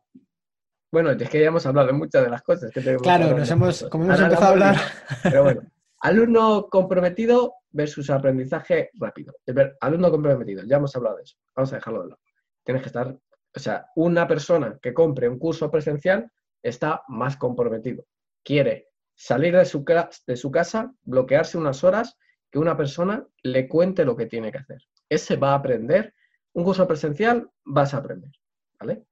[0.90, 3.03] Bueno, es que ya hemos hablado de muchas de las cosas que tenemos.
[3.03, 4.77] Claro, nos hemos, como hemos empezado a hablar.
[5.22, 5.62] Pero bueno,
[6.01, 9.35] alumno comprometido versus aprendizaje rápido.
[9.81, 11.37] Alumno comprometido, ya hemos hablado de eso.
[11.55, 12.20] Vamos a dejarlo de lado.
[12.64, 16.31] Tienes que estar, o sea, una persona que compre un curso presencial
[16.62, 18.05] está más comprometido.
[18.42, 22.16] Quiere salir de su, casa, bloquearse unas horas,
[22.50, 24.81] que una persona le cuente lo que tiene que hacer.
[25.09, 26.14] Ese va a aprender.
[26.52, 28.31] Un curso presencial vas a aprender.
[28.78, 29.04] ¿Vale?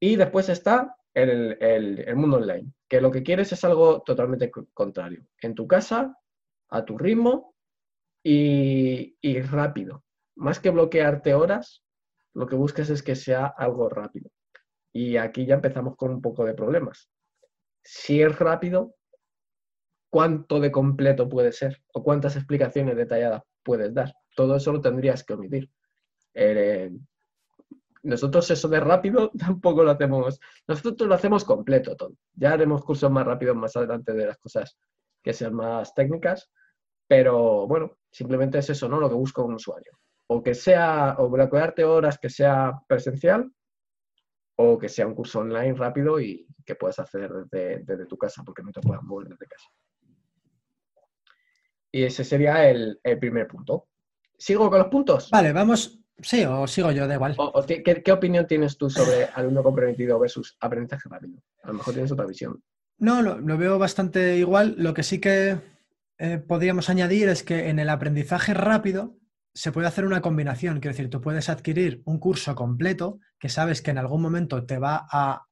[0.00, 5.26] Y después está el, mundo online, que lo que quieres es algo totalmente contrario.
[5.42, 6.16] En tu casa,
[6.70, 7.54] a tu ritmo
[8.24, 10.04] y, rápido.
[10.36, 11.84] Más que bloquearte horas,
[12.32, 14.30] lo que buscas es que sea algo rápido.
[14.90, 17.11] Y aquí ya empezamos con un poco de problemas.
[17.82, 18.94] Si es rápido,
[20.10, 21.82] ¿cuánto de completo puede ser?
[21.92, 24.14] ¿O cuántas explicaciones detalladas puedes dar?
[24.36, 25.70] Todo eso lo tendrías que omitir.
[26.34, 26.90] Eh,
[28.02, 32.14] nosotros eso de rápido tampoco lo hacemos, nosotros lo hacemos completo todo.
[32.34, 34.76] Ya haremos cursos más rápidos más adelante de las cosas
[35.22, 36.50] que sean más técnicas,
[37.06, 38.98] pero bueno, simplemente es eso, ¿no?
[38.98, 39.98] Lo que busca un usuario.
[40.26, 43.52] O que sea, o bloquearte horas que sea presencial,
[44.56, 48.62] o que sea un curso online rápido y que puedas hacer desde, tu casa, porque
[48.62, 49.68] no te puedas mover desde casa.
[51.90, 53.88] Y ese sería el primer punto.
[54.38, 55.30] ¿Sigo con los puntos?
[55.30, 57.36] Vale, vamos, Sí, o sigo yo, da igual.
[57.66, 61.42] ¿qué, opinión tienes tú sobre alumno comprometido versus aprendizaje rápido?
[61.62, 62.62] A lo mejor tienes otra visión.
[62.98, 64.74] No, lo, veo bastante igual.
[64.78, 65.58] Lo que sí que
[66.18, 69.16] eh, podríamos añadir es que en el aprendizaje rápido
[69.54, 70.80] se puede hacer una combinación.
[70.80, 74.78] Quiero decir, tú puedes adquirir un curso completo que sabes que en algún momento te
[74.78, 75.46] va a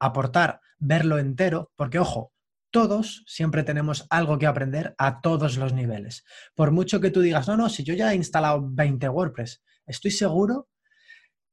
[0.00, 2.32] aportar verlo entero, porque ojo,
[2.70, 6.24] todos siempre tenemos algo que aprender a todos los niveles.
[6.54, 10.10] Por mucho que tú digas, no, no, si yo ya he instalado 20 WordPress, estoy
[10.10, 10.68] seguro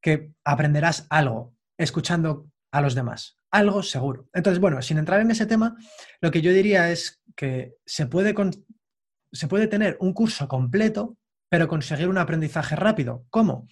[0.02, 3.38] que aprenderás algo escuchando a los demás.
[3.52, 4.30] Algo seguro.
[4.34, 5.76] Entonces, bueno, sin entrar en ese tema,
[6.22, 8.34] lo que yo diría es que se puede,
[9.32, 11.18] se puede tener un curso completo,
[11.52, 13.26] pero conseguir un aprendizaje rápido.
[13.30, 13.68] ¿Cómo?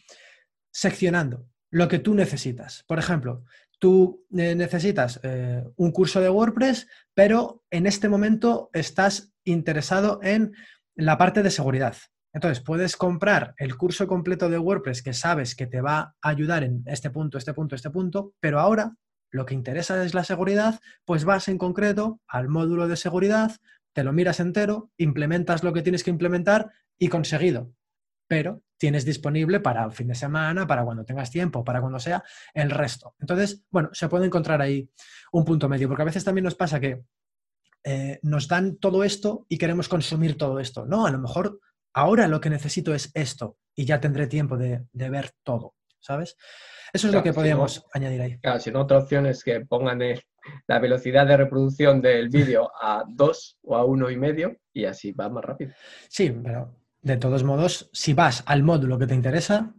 [0.69, 2.83] Seccionando lo que tú necesitas.
[2.85, 3.45] Por ejemplo,
[3.79, 10.53] tú eh, necesitas eh, un curso de WordPress, pero en este momento estás interesado en
[10.95, 11.95] la parte de seguridad.
[12.33, 16.65] Entonces, puedes comprar el curso completo de WordPress que sabes que te va a ayudar
[16.65, 18.93] en este punto, este punto, este punto, pero ahora
[19.31, 23.55] lo que interesa es la seguridad, pues vas en concreto al módulo de seguridad,
[23.93, 27.73] te lo miras entero, implementas lo que tienes que implementar y conseguido.
[28.27, 32.23] Pero tienes disponible para el fin de semana, para cuando tengas tiempo, para cuando sea,
[32.53, 33.15] el resto.
[33.19, 34.89] Entonces, bueno, se puede encontrar ahí
[35.31, 37.03] un punto medio, porque a veces también nos pasa que
[37.83, 40.85] eh, nos dan todo esto y queremos consumir todo esto.
[40.85, 41.59] No, a lo mejor
[41.93, 46.35] ahora lo que necesito es esto y ya tendré tiempo de, ver todo, ¿sabes?
[46.91, 48.39] Eso es lo que podríamos añadir ahí.
[48.39, 50.01] Claro, si no, otra opción es que pongan
[50.67, 55.11] la velocidad de reproducción del vídeo a 2 o a uno y medio y así
[55.11, 55.73] va más rápido.
[56.07, 59.73] Sí, pero de todos modos, si vas al módulo que te interesa,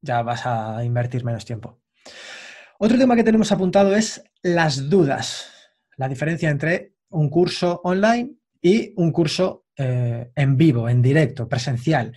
[0.00, 1.80] ya vas a invertir menos tiempo.
[2.78, 5.50] Otro tema que tenemos apuntado es las dudas,
[5.96, 12.16] la diferencia entre un curso online y un curso eh, en vivo, en directo, presencial.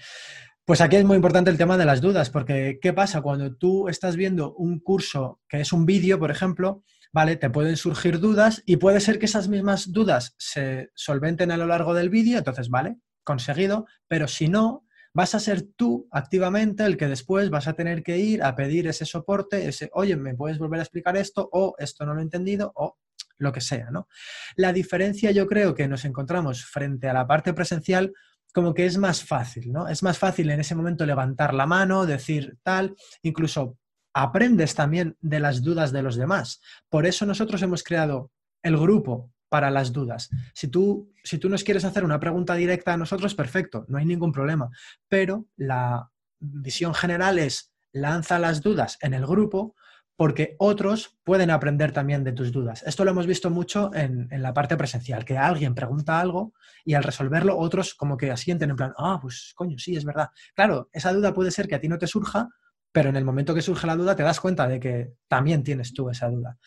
[0.65, 3.89] Pues aquí es muy importante el tema de las dudas, porque ¿qué pasa cuando tú
[3.89, 6.83] estás viendo un curso que es un vídeo, por ejemplo?
[7.13, 7.35] ¿Vale?
[7.35, 11.67] Te pueden surgir dudas y puede ser que esas mismas dudas se solventen a lo
[11.67, 12.97] largo del vídeo, entonces, ¿vale?
[13.23, 18.01] Conseguido, pero si no, vas a ser tú activamente el que después vas a tener
[18.03, 21.49] que ir a pedir ese soporte, ese, oye, ¿me puedes volver a explicar esto?
[21.51, 22.97] O esto no lo he entendido, o
[23.37, 24.07] lo que sea, ¿no?
[24.55, 28.13] La diferencia yo creo que nos encontramos frente a la parte presencial
[28.53, 29.87] como que es más fácil, ¿no?
[29.87, 33.77] Es más fácil en ese momento levantar la mano, decir tal, incluso
[34.13, 36.61] aprendes también de las dudas de los demás.
[36.89, 38.31] Por eso nosotros hemos creado
[38.63, 40.29] el grupo para las dudas.
[40.53, 44.05] Si tú, si tú nos quieres hacer una pregunta directa a nosotros, perfecto, no hay
[44.05, 44.69] ningún problema.
[45.07, 49.75] Pero la visión general es lanza las dudas en el grupo
[50.15, 52.83] porque otros pueden aprender también de tus dudas.
[52.85, 56.53] Esto lo hemos visto mucho en, la parte presencial, que alguien pregunta algo
[56.85, 60.29] y al resolverlo otros como que asienten en plan, ah, pues coño, sí, es verdad.
[60.53, 62.49] Claro, esa duda puede ser que a ti no te surja,
[62.91, 65.93] pero en el momento que surge la duda te das cuenta de que también tienes
[65.93, 66.57] tú esa duda.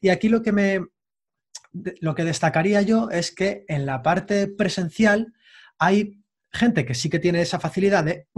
[0.00, 0.80] Y aquí lo que me
[2.00, 5.34] lo que destacaría yo es que en la parte presencial
[5.78, 8.28] hay gente que sí que tiene esa facilidad de,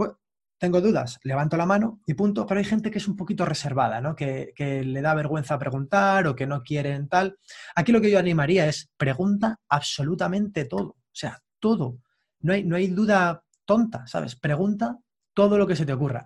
[0.57, 4.01] tengo dudas, levanto la mano y punto, pero hay gente que es un poquito reservada,
[4.01, 4.15] ¿no?
[4.15, 7.37] Que, que, le da vergüenza preguntar o que no quieren tal.
[7.75, 11.99] Aquí lo que yo animaría es pregunta absolutamente todo, o sea, todo.
[12.39, 14.35] No hay, no hay duda tonta, ¿sabes?
[14.35, 14.97] Pregunta
[15.33, 16.25] todo lo que se te ocurra.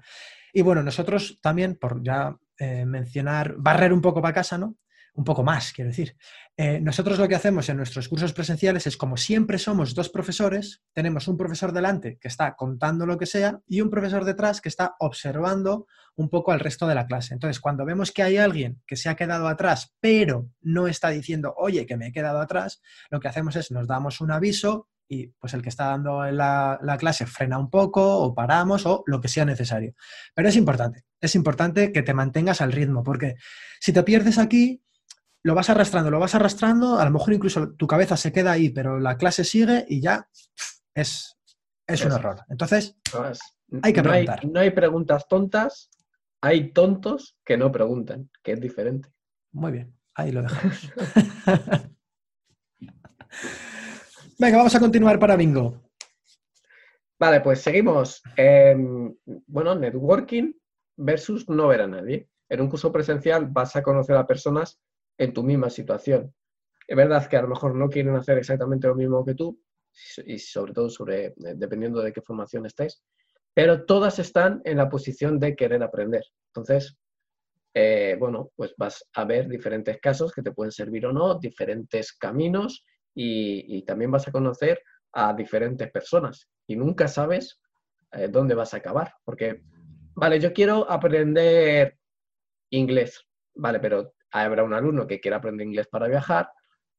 [0.54, 4.78] Y bueno, nosotros también, por ya eh, mencionar, barrer un poco para casa, ¿no?
[5.14, 6.16] Un poco más, quiero decir.
[6.56, 10.84] Eh, nosotros lo que hacemos en nuestros cursos presenciales es, como siempre somos dos profesores,
[10.94, 14.70] tenemos un profesor delante que está contando lo que sea y un profesor detrás que
[14.70, 17.34] está observando un poco al resto de la clase.
[17.34, 21.54] Entonces, cuando vemos que hay alguien que se ha quedado atrás, pero no está diciendo,
[21.58, 25.28] oye, que me he quedado atrás, lo que hacemos es nos damos un aviso y
[25.28, 29.20] pues el que está dando la, la, clase frena un poco o paramos o lo
[29.20, 29.94] que sea necesario.
[30.34, 33.36] Pero es importante, es importante que te mantengas al ritmo, porque
[33.82, 34.82] si te pierdes aquí,
[35.44, 38.70] lo vas arrastrando, lo vas arrastrando, a lo mejor incluso tu cabeza se queda ahí,
[38.70, 40.30] pero la clase sigue y ya
[40.96, 41.38] es,
[41.86, 42.46] es un error.
[42.48, 42.96] Entonces,
[43.84, 44.46] hay que preguntar.
[44.46, 45.90] no hay preguntas tontas,
[46.40, 49.10] hay tontos que no preguntan, que es diferente.
[49.52, 50.90] Muy bien, ahí lo dejamos.
[54.42, 55.80] Venga, vamos a continuar para Bingo.
[57.20, 58.24] Vale, pues seguimos.
[59.46, 60.52] bueno, networking
[60.98, 62.28] versus no ver a nadie.
[62.50, 64.82] En un curso presencial vas a conocer a personas
[65.20, 66.34] en tu misma situación.
[66.88, 69.62] Es verdad que a lo mejor no quieren hacer exactamente lo mismo que tú,
[70.26, 73.04] y sobre todo sobre, eh, dependiendo de qué formación estés,
[73.54, 76.24] pero todas están en la posición de querer aprender.
[76.48, 76.98] Entonces,
[77.76, 82.14] eh, bueno, pues vas a ver diferentes casos que te pueden servir o no, diferentes
[82.14, 84.82] caminos y, también vas a conocer
[85.14, 87.60] a diferentes personas y nunca sabes
[88.12, 89.14] eh, dónde vas a acabar.
[89.24, 89.64] Porque,
[90.16, 91.98] vale, yo quiero aprender
[92.72, 96.50] inglés, vale, pero habrá un alumno que quiera aprender inglés para viajar,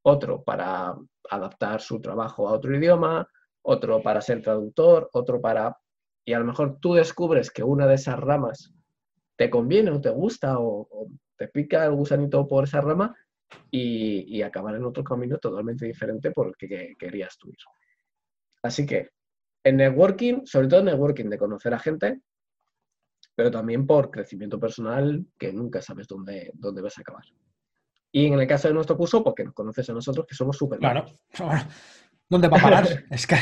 [0.03, 0.95] otro para
[1.31, 3.27] adaptar su trabajo a otro idioma,
[3.63, 5.77] otro para ser traductor, otro para...
[6.25, 8.73] Y a lo mejor tú descubres que una de esas ramas
[9.37, 13.17] te conviene o te gusta o, o te pica el gusanito por esa rama
[13.71, 17.57] y, acabar en otro camino totalmente diferente por el que querías tú ir.
[18.63, 19.11] Así que
[19.65, 22.21] en networking, sobre todo en networking, de conocer a gente,
[23.35, 27.25] pero también por crecimiento personal, que nunca sabes dónde, dónde vas a acabar.
[28.11, 30.79] Y en el caso de nuestro curso, porque nos conoces a nosotros, que somos súper
[30.79, 31.07] Claro.
[32.29, 32.87] ¿Dónde va a parar?
[33.11, 33.37] es que...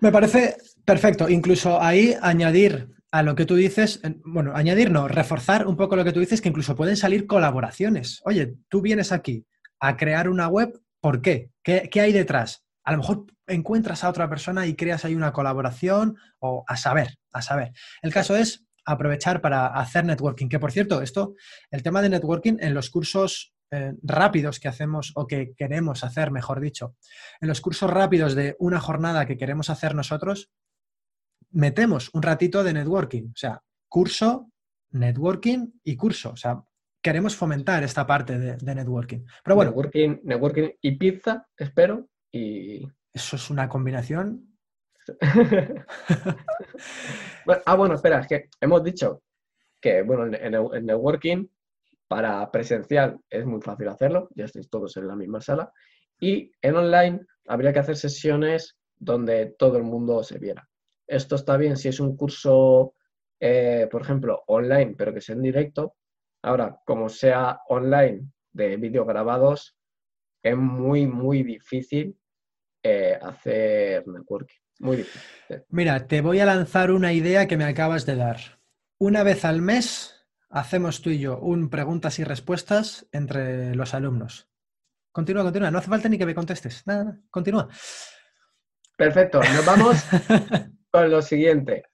[0.00, 1.28] Me parece perfecto.
[1.28, 6.04] Incluso ahí añadir a lo que tú dices, bueno, añadir no, reforzar un poco lo
[6.04, 8.20] que tú dices, que incluso pueden salir colaboraciones.
[8.24, 9.46] Oye, tú vienes aquí
[9.80, 11.50] a crear una web, ¿por qué?
[11.62, 12.64] ¿Qué, hay detrás?
[12.84, 17.18] A lo mejor encuentras a otra persona y creas ahí una colaboración o a saber,
[17.32, 17.72] a saber.
[18.02, 21.34] El caso es aprovechar para hacer networking, que por cierto, esto,
[21.70, 26.30] el tema de networking en los cursos eh, rápidos que hacemos o que queremos hacer,
[26.30, 26.96] mejor dicho,
[27.40, 30.50] en los cursos rápidos de una jornada que queremos hacer nosotros,
[31.50, 34.50] metemos un ratito de networking, o sea, curso,
[34.90, 36.30] networking y curso.
[36.30, 36.62] O sea,
[37.02, 39.24] queremos fomentar esta parte de, networking.
[39.44, 39.70] Pero bueno.
[39.70, 42.08] Networking, networking y pizza, espero.
[42.32, 42.86] Y...
[43.12, 44.46] Eso es una combinación.
[47.66, 49.22] ah, bueno, espera, es que hemos dicho
[49.80, 51.48] que, bueno, en, en, networking
[52.06, 55.72] para presencial es muy fácil hacerlo, ya estáis todos en la misma sala.
[56.20, 60.69] Y en online habría que hacer sesiones donde todo el mundo se viera.
[61.10, 62.94] Esto está bien si es un curso,
[63.40, 65.96] eh, por ejemplo, online, pero que sea en directo.
[66.42, 69.76] Ahora, como sea online de vídeo grabados,
[70.40, 72.16] es muy, muy difícil
[72.84, 74.60] eh, hacer networking.
[74.78, 75.64] Muy difícil.
[75.70, 78.60] Mira, te voy a lanzar una idea que me acabas de dar.
[78.96, 80.14] Una vez al mes
[80.48, 84.48] hacemos tú y yo un preguntas y respuestas entre los alumnos.
[85.10, 85.72] Continúa, continúa.
[85.72, 86.86] No hace falta ni que me contestes.
[86.86, 87.20] Nada, nada.
[87.30, 87.68] Continúa.
[88.96, 89.40] Perfecto.
[89.40, 89.96] Nos vamos
[90.90, 91.84] con lo siguiente.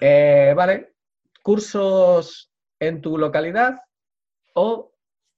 [0.00, 0.94] Eh, vale,
[1.42, 3.80] cursos en tu localidad
[4.54, 4.92] o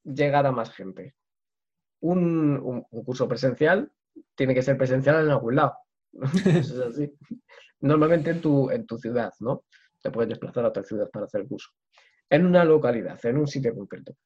[0.04, 1.14] llegar a más gente.
[2.00, 3.90] Un, curso presencial
[4.34, 5.76] tiene que ser presencial en algún lado.
[7.80, 9.64] Normalmente en tu, en tu ciudad, ¿no?
[10.02, 11.70] te puedes desplazar a otra ciudad para hacer el curso.
[12.30, 14.16] En una localidad, en un sitio concreto.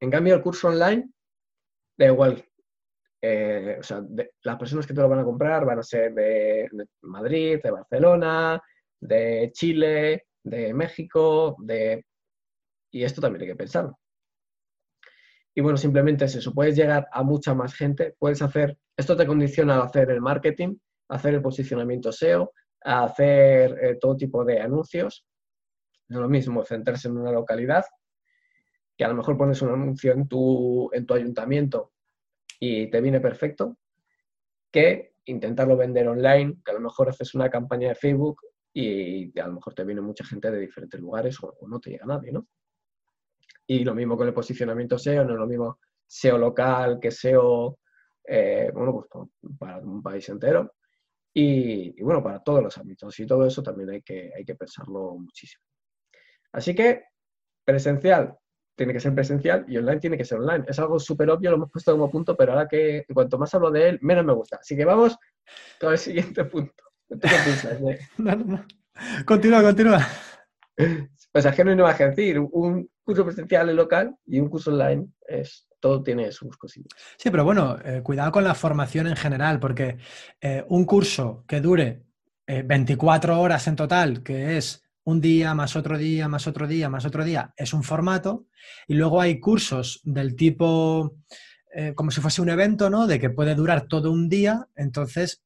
[0.00, 1.10] En cambio, el curso online,
[1.96, 2.44] da igual.
[3.28, 4.04] Eh, o sea,
[4.42, 6.68] las personas que te lo van a comprar van a ser de,
[7.02, 8.62] Madrid, de Barcelona,
[9.00, 12.04] de Chile, de México, de...
[12.92, 13.98] Y esto también hay que pensarlo.
[15.56, 19.26] Y bueno, simplemente es eso, puedes llegar a mucha más gente, puedes hacer, esto te
[19.26, 20.76] condiciona a hacer el marketing,
[21.08, 22.52] a hacer el posicionamiento SEO,
[22.84, 25.26] a hacer eh, todo tipo de anuncios.
[26.08, 27.84] No lo mismo centrarse en una localidad,
[28.96, 31.92] que a lo mejor pones un anuncio en tu, en tu ayuntamiento
[32.58, 33.78] y te viene perfecto,
[34.70, 38.40] que intentarlo vender online, que a lo mejor haces una campaña de Facebook
[38.72, 42.04] y a lo mejor te viene mucha gente de diferentes lugares o, no te llega
[42.04, 42.46] nadie, ¿no?
[43.66, 47.78] Y lo mismo con el posicionamiento SEO, no es lo mismo SEO local que SEO,
[48.24, 49.28] eh, bueno, pues
[49.58, 50.74] para un país entero.
[51.32, 53.18] Y, bueno, para todos los ámbitos.
[53.20, 55.64] Y todo eso también hay que, hay que pensarlo muchísimo.
[56.52, 57.04] Así que
[57.64, 58.38] presencial
[58.76, 60.64] tiene que ser presencial y online tiene que ser online.
[60.68, 63.70] Es algo súper obvio, lo hemos puesto como punto, pero ahora que cuanto más hablo
[63.70, 64.58] de él, menos me gusta.
[64.60, 65.16] Así que vamos
[65.80, 66.84] con el siguiente punto.
[67.08, 67.78] ¿Tú qué piensas?
[69.26, 70.06] Continúa, continúa.
[71.32, 75.08] Pues a no iba a decir, un curso presencial en local y un curso online
[75.26, 76.98] es todo tiene sus cositas.
[77.16, 79.98] Sí, pero bueno, eh, cuidado con la formación en general, porque
[80.40, 82.04] eh, un curso que dure
[82.46, 86.88] 24 eh, horas en total, que es un día más otro día, más otro día,
[86.88, 88.46] más otro día, es un formato,
[88.86, 91.16] y luego hay cursos del tipo,
[91.94, 93.06] como si fuese un evento, ¿no?
[93.06, 95.44] De que puede durar todo un día, entonces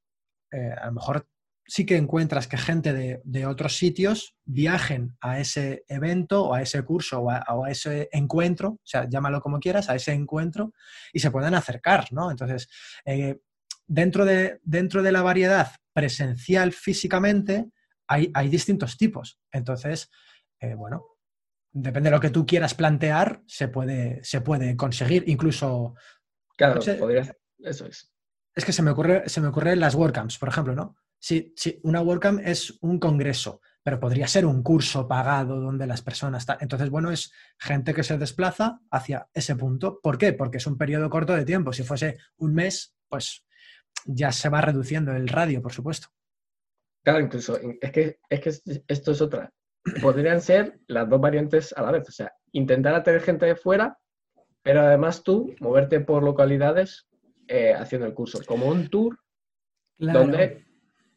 [0.50, 1.28] a lo mejor
[1.70, 6.82] sí que encuentras que gente de, otros sitios viajen a ese evento o a ese
[6.82, 10.72] curso o a, ese encuentro, o sea, llámalo como quieras, a ese encuentro
[11.12, 12.32] y se puedan acercar, ¿no?
[12.32, 12.68] Entonces,
[13.04, 13.38] eh,
[13.86, 17.66] dentro, de, dentro de la variedad presencial físicamente
[18.10, 19.40] hay, distintos tipos.
[19.52, 20.10] Entonces,
[20.58, 21.04] eh, bueno,
[21.70, 25.94] depende de lo que tú quieras plantear, se puede, se puede conseguir, incluso...
[26.56, 28.12] Claro, podría, eso es.
[28.54, 30.96] Es que se me ocurre, se me ocurre las WordCamps, por ejemplo, ¿no?
[31.18, 36.02] Sí, sí, una WordCamp es un congreso, pero podría ser un curso pagado donde las
[36.02, 36.58] personas están.
[36.60, 40.00] Entonces, bueno, es gente que se desplaza hacia ese punto.
[40.02, 40.32] ¿Por qué?
[40.32, 41.72] Porque es un periodo corto de tiempo.
[41.72, 43.46] Si fuese un mes, pues
[44.04, 46.08] ya se va reduciendo el radio, por supuesto.
[47.02, 49.52] Claro, incluso, es que, es que esto es otra.
[50.02, 52.08] Podrían ser las dos variantes a la vez.
[52.08, 53.98] O sea, intentar atraer gente de fuera,
[54.62, 57.08] pero además tú moverte por localidades
[57.48, 59.18] eh, haciendo el curso, como un tour
[59.98, 60.64] donde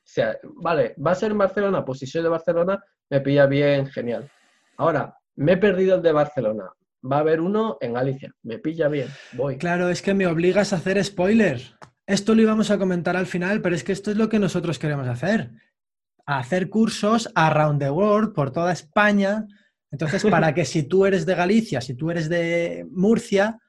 [0.03, 3.45] o sea, vale, va a ser en Barcelona, pues si soy de Barcelona, me pilla
[3.45, 4.29] bien, genial.
[4.77, 6.65] Ahora, me he perdido el de Barcelona.
[7.09, 9.57] Va a haber uno en Galicia, me pilla bien, voy.
[9.57, 11.61] Claro, es que me obligas a hacer spoiler.
[12.05, 14.77] Esto lo íbamos a comentar al final, pero es que esto es lo que nosotros
[14.77, 15.51] queremos hacer.
[16.26, 19.45] Hacer cursos around the world, por toda España.
[19.91, 23.59] Entonces, para que si tú eres de Galicia, si tú eres de Murcia,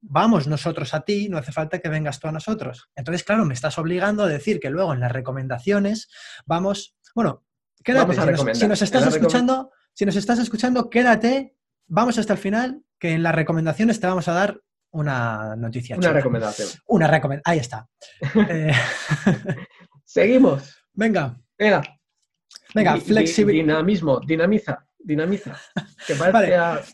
[0.00, 2.90] vamos nosotros a ti, no hace falta que vengas tú a nosotros.
[2.94, 6.08] Entonces, claro, me estás obligando a decir que luego en las recomendaciones
[6.44, 7.44] vamos, bueno,
[7.82, 8.14] quédate,
[8.54, 11.56] si, nos, estás escuchando, si nos estás escuchando, quédate,
[11.86, 14.60] vamos hasta el final, que en las recomendaciones te vamos a dar
[14.90, 15.96] una noticia.
[15.96, 16.68] Una recomendación.
[16.86, 17.88] Una recomendación, ahí está.
[18.48, 18.72] Eh,
[20.04, 20.76] Seguimos.
[20.92, 21.38] Venga.
[21.58, 21.82] Venga.
[22.74, 23.64] Venga, flexibilidad.
[23.64, 25.56] Dinamismo, dinamiza, dinamiza.
[26.06, 26.84] Que parece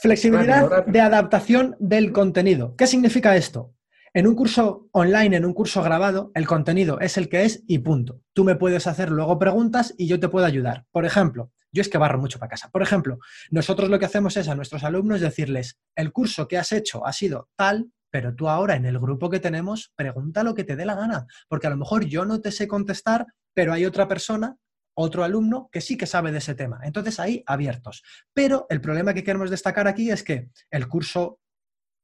[0.00, 2.76] Flexibilidad de adaptación del contenido.
[2.76, 3.74] ¿Qué significa esto?
[4.14, 7.80] En un curso online, en un curso grabado, el contenido es el que es y
[7.80, 8.22] punto.
[8.32, 10.86] Tú me puedes hacer luego preguntas y yo te puedo ayudar.
[10.92, 12.70] Por ejemplo, yo es que barro mucho para casa.
[12.70, 13.18] Por ejemplo,
[13.50, 17.12] nosotros lo que hacemos es a nuestros alumnos decirles, el curso que has hecho ha
[17.12, 20.84] sido tal, pero tú ahora en el grupo que tenemos, pregunta lo que te dé
[20.84, 24.56] la gana, porque a lo mejor yo no te sé contestar, pero hay otra persona
[25.00, 26.80] otro alumno que sí que sabe de ese tema.
[26.82, 28.02] Entonces ahí abiertos.
[28.34, 31.38] Pero el problema que queremos destacar aquí es que el curso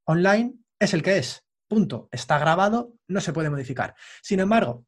[0.06, 1.44] online es el que es.
[1.68, 2.08] Punto.
[2.12, 3.96] Está grabado, no se puede modificar.
[4.22, 4.86] Sin embargo,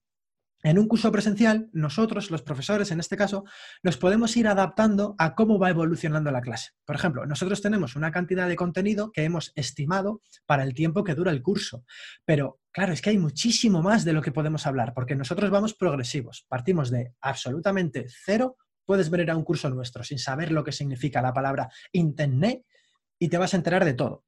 [0.66, 3.44] en un curso presencial, nosotros, los profesores en este caso,
[3.84, 6.72] nos podemos ir adaptando a cómo va evolucionando la clase.
[6.84, 11.14] Por ejemplo, nosotros tenemos una cantidad de contenido que hemos estimado para el tiempo que
[11.14, 11.84] dura el curso,
[12.24, 15.72] pero claro, es que hay muchísimo más de lo que podemos hablar, porque nosotros vamos
[15.72, 20.72] progresivos, partimos de absolutamente cero, puedes venir a un curso nuestro sin saber lo que
[20.72, 22.64] significa la palabra Internet
[23.20, 24.24] y te vas a enterar de todo.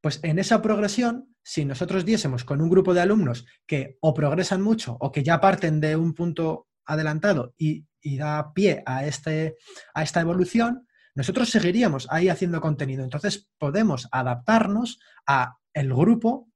[0.00, 4.62] Pues en esa progresión, si nosotros diésemos con un grupo de alumnos que o progresan
[4.62, 7.84] mucho o que ya parten de un punto adelantado y,
[8.18, 9.56] da pie a, este,
[9.92, 10.86] a esta evolución,
[11.16, 13.02] nosotros seguiríamos ahí haciendo contenido.
[13.02, 16.48] Entonces podemos adaptarnos a el grupo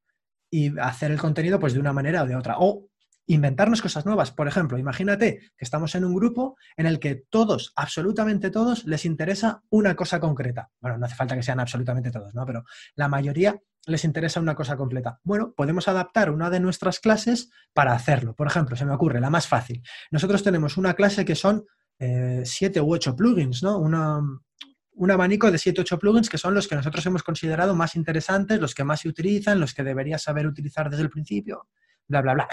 [0.51, 2.57] y hacer el contenido pues de una manera o de otra.
[2.59, 2.90] O
[3.35, 4.33] inventarnos cosas nuevas.
[4.33, 9.05] Por ejemplo, imagínate que estamos en un grupo en el que todos, absolutamente todos, les
[9.05, 10.71] interesa una cosa concreta.
[10.81, 12.45] Bueno, no hace falta que sean absolutamente todos, ¿no?
[12.45, 12.65] Pero
[12.97, 15.21] la mayoría les interesa una cosa completa.
[15.23, 18.35] Bueno, podemos adaptar una de nuestras clases para hacerlo.
[18.35, 19.83] Por ejemplo, se me ocurre, la más fácil.
[20.11, 21.65] Nosotros tenemos una clase que son
[21.99, 23.79] eh, siete u ocho plugins, ¿no?
[23.79, 27.95] un abanico de siete u ocho plugins que son los que nosotros hemos considerado más
[27.95, 31.69] interesantes, los que más se utilizan, los que deberías saber utilizar desde el principio,
[32.09, 32.49] bla, bla, bla.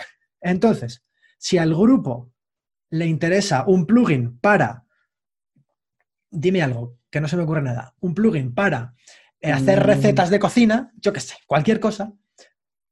[0.47, 1.03] Entonces,
[1.37, 2.31] si al grupo
[2.89, 4.85] le interesa un plugin para,
[6.31, 8.93] dime algo, que no se me ocurre nada, un plugin para
[9.41, 9.83] eh, hacer mm.
[9.83, 12.13] recetas de cocina, yo qué sé, cualquier cosa,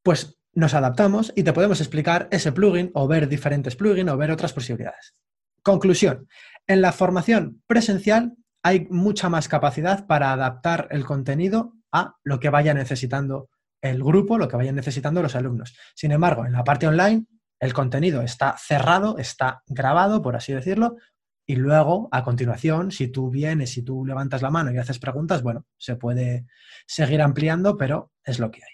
[0.04, 4.32] pues nos adaptamos y te podemos explicar ese plugin o ver diferentes plugins o ver
[4.32, 5.16] otras posibilidades.
[5.64, 6.28] Conclusión,
[6.68, 12.50] en la formación presencial hay mucha más capacidad para adaptar el contenido a lo que
[12.50, 13.50] vaya necesitando
[13.82, 15.78] el grupo, lo que vayan necesitando los alumnos.
[15.94, 17.26] Sin embargo, en la parte online
[17.60, 20.98] el contenido está cerrado, está grabado, por así decirlo,
[21.48, 25.44] y luego, a continuación, si tú vienes, si tú levantas la mano y haces preguntas,
[25.44, 26.48] bueno, se puede
[26.88, 28.74] seguir ampliando, pero es lo que hay.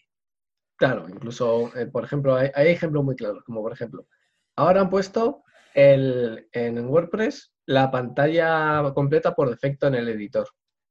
[0.78, 4.08] Claro, incluso, eh, por ejemplo, hay, ejemplos muy claros, como por ejemplo,
[4.56, 10.48] ahora han puesto en WordPress la pantalla completa por defecto en el editor,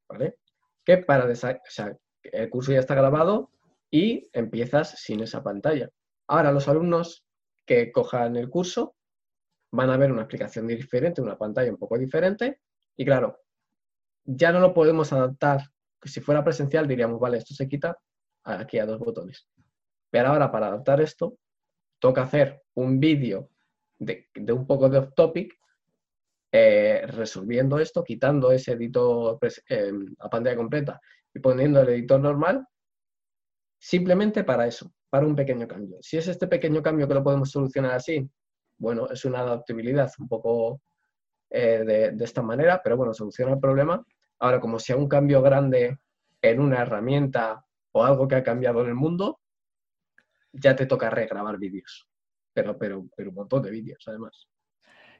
[0.08, 0.36] ¿vale?
[0.84, 3.50] Que para, o sea, el curso ya está grabado
[3.90, 5.90] y empiezas sin esa pantalla.
[6.28, 7.24] Ahora los alumnos
[7.70, 8.96] que cojan el curso
[9.70, 12.62] van a ver una explicación diferente, una pantalla un poco diferente
[12.96, 13.42] y claro,
[14.24, 15.60] ya no lo podemos adaptar.
[16.02, 17.96] Si fuera presencial diríamos, vale, esto se quita
[18.42, 19.46] aquí a dos botones.
[20.10, 21.38] Pero ahora para adaptar esto,
[22.00, 23.50] toca hacer un vídeo
[24.00, 25.56] de, un poco de off topic
[26.50, 31.00] eh, resolviendo esto, quitando ese editor eh, a pantalla completa
[31.32, 32.66] y poniendo el editor normal,
[33.78, 35.98] simplemente para eso para un pequeño cambio.
[36.00, 38.26] Si es este pequeño cambio que lo podemos solucionar así,
[38.78, 40.80] bueno, es una adaptabilidad un poco
[41.50, 44.02] eh, de, esta manera, pero bueno, soluciona el problema.
[44.38, 45.98] Ahora, como sea un cambio grande
[46.40, 49.40] en una herramienta o algo que ha cambiado en el mundo,
[50.52, 52.08] ya te toca regrabar vídeos.
[52.54, 54.48] Pero, pero, pero un montón de vídeos, además.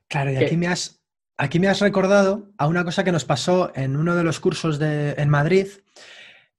[0.08, 1.02] Claro, y aquí me, has,
[1.36, 4.78] aquí me has recordado a una cosa que nos pasó en uno de los cursos
[4.78, 5.68] de, en Madrid.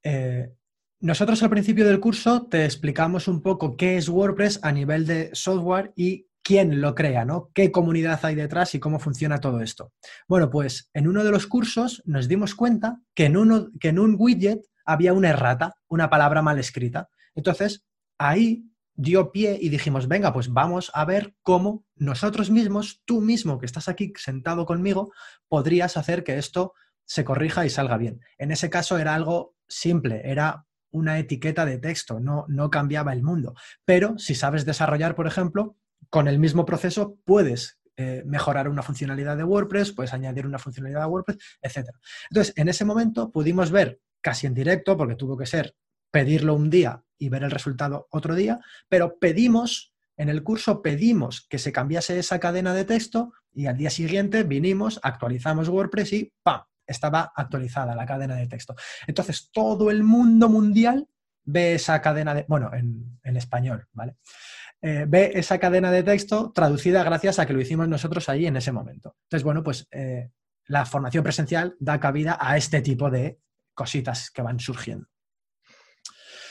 [0.04, 0.54] Eh,
[1.02, 5.32] nosotros al principio del curso te explicamos un poco qué es WordPress a nivel de
[5.34, 7.50] software y quién lo crea, ¿no?
[7.54, 9.94] ¿Qué comunidad hay detrás y cómo funciona todo esto?
[10.28, 13.98] Bueno, pues en uno de los cursos nos dimos cuenta que en, uno, que en
[13.98, 17.10] un widget había una errata, una palabra mal escrita.
[17.34, 17.84] Entonces,
[18.20, 23.58] ahí dio pie y dijimos, venga, pues vamos a ver cómo nosotros mismos, tú mismo
[23.58, 25.12] que estás aquí sentado conmigo,
[25.48, 26.74] podrías hacer que esto
[27.06, 28.20] se corrija y salga bien.
[28.38, 33.24] En ese caso era algo simple, era una etiqueta de texto, no, no cambiaba el
[33.24, 33.56] mundo.
[33.86, 35.76] Pero si sabes desarrollar, por ejemplo,
[36.10, 41.02] con el mismo proceso puedes eh, mejorar una funcionalidad de WordPress, puedes añadir una funcionalidad
[41.02, 41.90] de WordPress, etc.
[42.30, 45.76] Entonces, en ese momento pudimos ver casi en directo, porque tuvo que ser
[46.12, 51.48] pedirlo un día y ver el resultado otro día, pero pedimos, en el curso pedimos
[51.50, 56.34] que se cambiase esa cadena de texto y al día siguiente vinimos, actualizamos WordPress y
[56.44, 56.62] ¡pam!
[56.92, 58.76] Estaba actualizada la cadena de texto.
[59.08, 61.08] Entonces, todo el mundo mundial
[61.44, 64.18] ve esa cadena de, bueno, en, español, ¿vale?
[64.82, 68.58] Eh, ve esa cadena de texto traducida gracias a que lo hicimos nosotros ahí en
[68.58, 69.16] ese momento.
[69.24, 70.32] Entonces, bueno, pues eh,
[70.68, 73.40] la formación presencial da cabida a este tipo de
[73.74, 75.08] cositas que van surgiendo.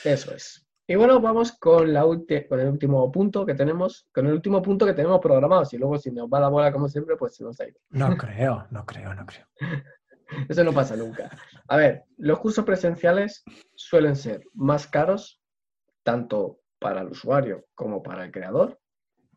[0.03, 0.65] Eso es.
[0.87, 4.85] Y bueno, vamos con, la con el último punto que tenemos, con el último punto
[4.85, 5.63] que tenemos programado.
[5.71, 7.79] Y luego si nos va la bola como siempre, pues se nos ha ido.
[7.91, 9.45] No creo, no creo, no creo.
[10.47, 11.29] Eso no pasa nunca.
[11.67, 13.43] A ver, los cursos presenciales
[13.75, 15.41] suelen ser más caros,
[16.03, 18.79] tanto para el usuario como para el creador,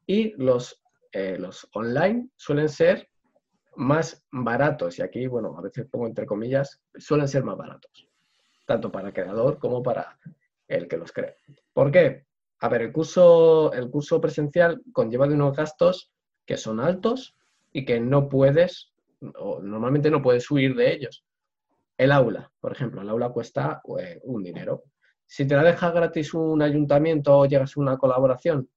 [0.06, 0.82] y los,
[1.12, 3.08] eh, los online suelen ser
[3.76, 4.98] más baratos.
[4.98, 8.08] Y aquí, bueno, a veces pongo entre comillas, suelen ser más baratos,
[8.66, 10.18] tanto para el creador como para
[10.68, 11.34] el que los crea.
[11.72, 12.26] ¿Por qué?
[12.60, 16.10] A ver, el curso, el curso presencial conlleva de unos gastos
[16.46, 17.36] que son altos
[17.72, 18.93] y que no puedes
[19.62, 21.24] normalmente no puedes huir de ellos.
[21.96, 24.84] El aula, por ejemplo, el aula cuesta eh, un dinero.
[25.26, 28.68] Si te la deja gratis un ayuntamiento o llegas a una colaboración,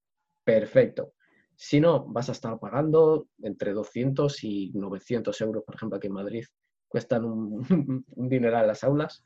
[0.43, 1.13] perfecto.
[1.55, 6.13] Si no, vas a estar pagando entre 200 y 900 euros, por ejemplo, aquí en
[6.13, 6.45] Madrid,
[6.87, 9.23] cuestan un, un dineral las aulas.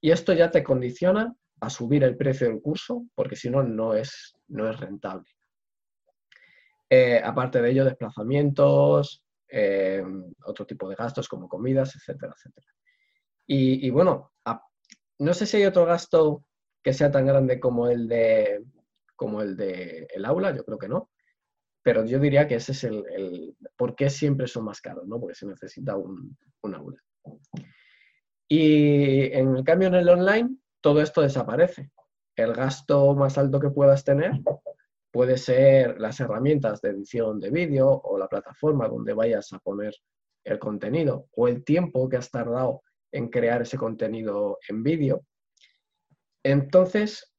[0.00, 3.94] Y esto ya te condiciona a subir el precio del curso, porque si no, no
[3.94, 5.28] es, no es rentable.
[6.88, 10.02] Eh, aparte de ello, desplazamientos, eh,
[10.44, 12.66] otro tipo de gastos como comidas, etcétera, etcétera.
[13.46, 14.32] Y, bueno,
[15.18, 16.44] no sé si hay otro gasto
[16.84, 18.64] que sea tan grande como el de
[19.16, 21.10] como el de el aula, yo creo que no.
[21.82, 25.18] pero yo diría que ese es el, por qué siempre son más caros, ¿no?
[25.18, 26.98] Porque se necesita un, aula.
[28.48, 31.90] Y en el cambio en el online, todo esto desaparece.
[32.36, 34.32] El gasto más alto que puedas tener
[35.10, 39.94] puede ser las herramientas de edición de vídeo o la plataforma donde vayas a poner
[40.44, 42.82] el contenido o el tiempo que has tardado
[43.12, 45.24] en crear ese contenido en vídeo.
[46.42, 47.34] Entonces,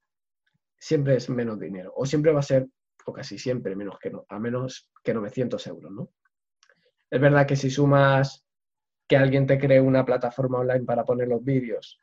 [0.77, 2.67] siempre es menos dinero o siempre va a ser
[3.05, 6.11] o casi siempre menos que no, a menos que 900 euros, ¿no?
[7.09, 8.45] Es verdad que si sumas
[9.07, 11.99] que alguien te cree una plataforma online para poner los vídeos,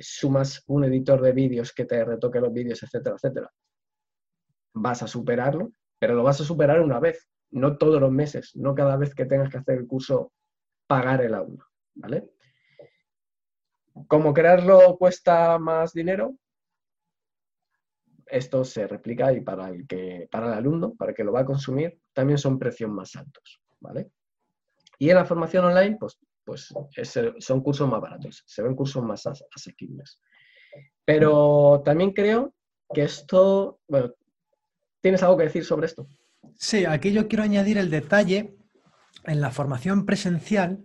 [0.00, 3.50] sumas un editor de vídeos que te retoque los vídeos, etcétera, etcétera,
[4.74, 8.74] vas a superarlo, pero lo vas a superar una vez, no todos los meses, no
[8.74, 10.32] cada vez que tengas que hacer el curso
[10.86, 11.64] pagar el aula,
[11.94, 12.30] ¿vale?
[14.08, 16.34] Como crearlo cuesta más dinero,
[18.26, 21.40] esto se replica y para el, que, para el alumno, para el que lo va
[21.40, 24.10] a consumir, también son precios más altos, ¿vale?
[24.98, 26.72] Y en la formación online, pues, pues
[27.38, 30.20] son cursos más baratos, se ven cursos más asequibles.
[31.04, 32.54] Pero también creo
[32.94, 34.14] que esto, bueno,
[35.02, 36.08] ¿tienes algo que decir sobre esto?
[36.56, 38.56] Sí, aquí yo quiero añadir el detalle,
[39.24, 40.84] en la formación presencial,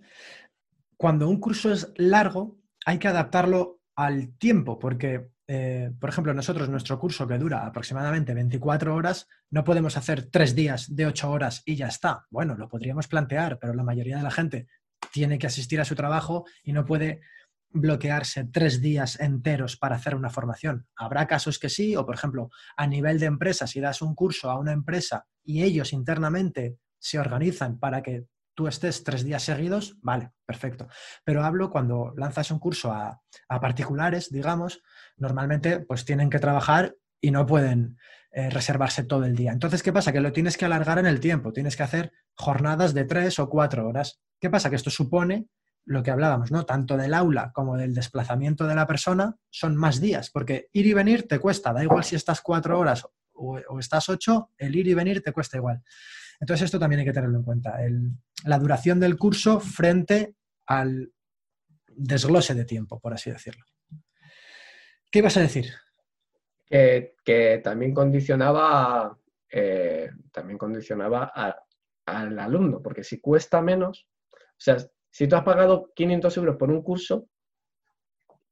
[0.98, 6.68] cuando un curso es largo, hay que adaptarlo al tiempo, porque eh, por ejemplo, nosotros,
[6.68, 11.64] nuestro curso que dura aproximadamente 24 horas, no podemos hacer tres días de 8 horas
[11.66, 12.26] y ya está.
[12.30, 14.68] Bueno, lo podríamos plantear, pero la mayoría de la gente
[15.14, 17.22] tiene que asistir a su trabajo y no puede
[17.70, 20.88] bloquearse tres días enteros para hacer una formación.
[20.96, 24.50] Habrá casos que sí, o por ejemplo, a nivel de empresa, si das un curso
[24.50, 28.26] a una empresa y ellos internamente se organizan para que
[28.58, 30.88] tú estés tres días seguidos, vale, perfecto.
[31.24, 34.82] Pero hablo cuando lanzas un curso a, particulares, digamos,
[35.16, 37.98] normalmente pues tienen que trabajar y no pueden
[38.32, 39.52] eh, reservarse todo el día.
[39.52, 40.12] Entonces, ¿qué pasa?
[40.12, 43.48] Que lo tienes que alargar en el tiempo, tienes que hacer jornadas de tres o
[43.48, 44.20] cuatro horas.
[44.40, 44.72] ¿Qué pasa?
[44.72, 45.48] Que esto supone
[45.88, 46.66] lo que hablábamos, ¿no?
[46.66, 50.94] Tanto del aula como del desplazamiento de la persona son más días, porque ir y
[50.94, 54.94] venir te cuesta, da igual si estás cuatro horas o, estás ocho, el ir y
[54.94, 55.82] venir te cuesta igual.
[56.42, 57.78] Entonces, esto también hay que tenerlo en cuenta,
[58.44, 60.36] la duración del curso frente
[60.66, 61.14] al
[61.88, 63.64] desglose de tiempo, por así decirlo.
[65.10, 65.68] ¿Qué ibas a decir?
[66.70, 69.18] Que, también condicionaba,
[69.50, 71.32] eh, también condicionaba
[72.06, 74.78] al alumno, porque si cuesta menos, o sea,
[75.10, 77.28] si tú has pagado 500 euros por un curso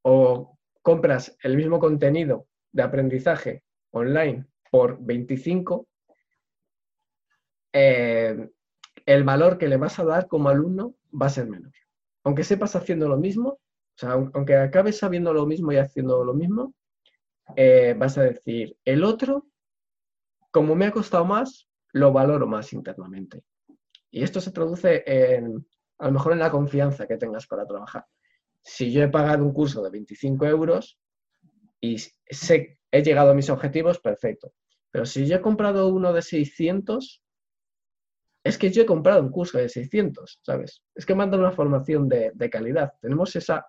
[0.02, 5.88] o compras el mismo contenido de aprendizaje online por 25,
[7.74, 8.50] eh,
[9.06, 11.72] el valor que le vas a dar como alumno va a ser menor.
[12.24, 16.34] Aunque sepas haciendo lo mismo, o sea, aunque acabes sabiendo lo mismo y haciendo lo
[16.34, 16.74] mismo,
[17.56, 19.48] eh, vas a decir, el otro,
[20.52, 23.44] como me ha costado más, lo valoro más internamente.
[24.10, 25.66] Y esto se traduce en,
[25.98, 28.06] a lo mejor en la confianza que tengas para trabajar.
[28.62, 31.00] Si yo he pagado un curso de 25 euros
[31.80, 34.54] y sé, he llegado a mis objetivos, perfecto.
[34.92, 37.22] Pero si yo he comprado uno de 600,
[38.44, 40.84] es que yo he comprado un curso de 600, ¿sabes?
[40.94, 42.94] Es que manda una formación de, calidad.
[43.02, 43.66] Tenemos esa,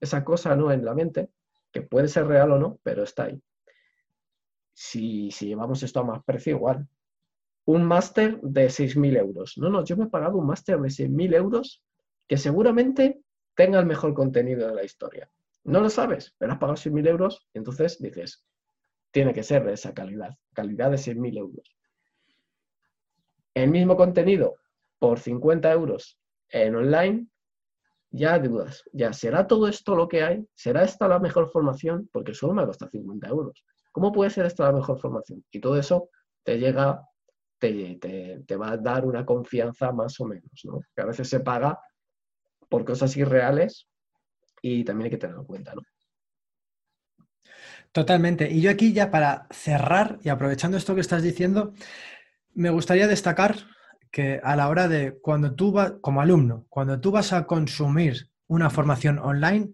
[0.00, 0.70] esa cosa ¿no?
[0.70, 1.30] en la mente,
[1.72, 3.42] que puede ser real o no, pero está ahí.
[4.72, 6.86] Si, si llevamos esto a más precio, igual.
[7.66, 9.58] Un máster de 6.000 euros.
[9.58, 11.82] No, no, yo me he pagado un máster de 6.000 euros
[12.26, 13.20] que seguramente
[13.54, 15.30] tenga el mejor contenido de la historia.
[15.64, 18.44] No lo sabes, pero has pagado 6.000 euros y entonces dices,
[19.10, 21.76] tiene que ser de esa calidad, calidad de 6.000 euros
[23.56, 24.56] el mismo contenido
[24.98, 26.18] por 50 euros
[26.50, 27.26] en online,
[28.10, 32.34] ya dudas, ya será todo esto lo que hay, será esta la mejor formación, porque
[32.34, 33.64] solo me costado 50 euros.
[33.92, 35.42] ¿Cómo puede ser esta la mejor formación?
[35.50, 36.10] Y todo eso
[36.44, 37.00] te llega,
[37.58, 37.96] te,
[38.46, 40.80] te, va a dar una confianza más o menos, ¿no?
[40.94, 41.78] Que a veces se paga
[42.68, 43.88] por cosas irreales
[44.62, 45.82] y también hay que tenerlo en cuenta, ¿no?
[47.92, 48.50] Totalmente.
[48.50, 51.72] Y yo aquí ya para cerrar y aprovechando esto que estás diciendo,
[52.52, 53.56] me gustaría destacar
[54.10, 58.30] que a la hora de cuando tú vas, como alumno, cuando tú vas a consumir
[58.48, 59.72] una formación online,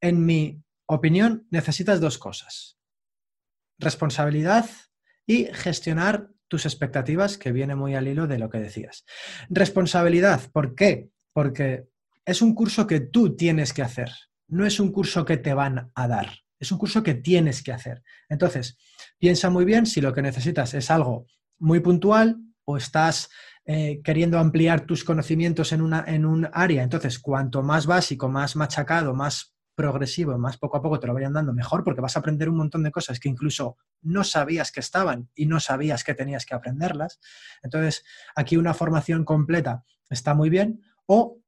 [0.00, 2.78] en mi opinión, necesitas dos cosas.
[3.78, 4.66] Responsabilidad
[5.26, 9.06] y gestionar tus expectativas, que viene muy al hilo de lo que decías.
[9.48, 11.08] Responsabilidad, ¿por qué?
[11.32, 11.86] Porque
[12.26, 14.10] es un curso que tú tienes que hacer,
[14.48, 16.28] no es un curso que te van a dar,
[16.60, 18.02] es un curso que tienes que hacer.
[18.28, 18.76] Entonces,
[19.16, 21.24] piensa muy bien si lo que necesitas es algo
[21.58, 22.36] muy puntual
[22.66, 23.30] o estás
[23.64, 26.82] eh, queriendo ampliar tus conocimientos en, una, en un área.
[26.82, 31.32] Entonces, cuanto más básico, más machacado, más progresivo, más poco a poco te lo vayan
[31.32, 34.80] dando, mejor porque vas a aprender un montón de cosas que incluso no sabías que
[34.80, 37.20] estaban y no sabías que tenías que aprenderlas.
[37.62, 38.04] Entonces,
[38.34, 40.82] aquí una formación completa está muy bien.
[41.06, 41.42] O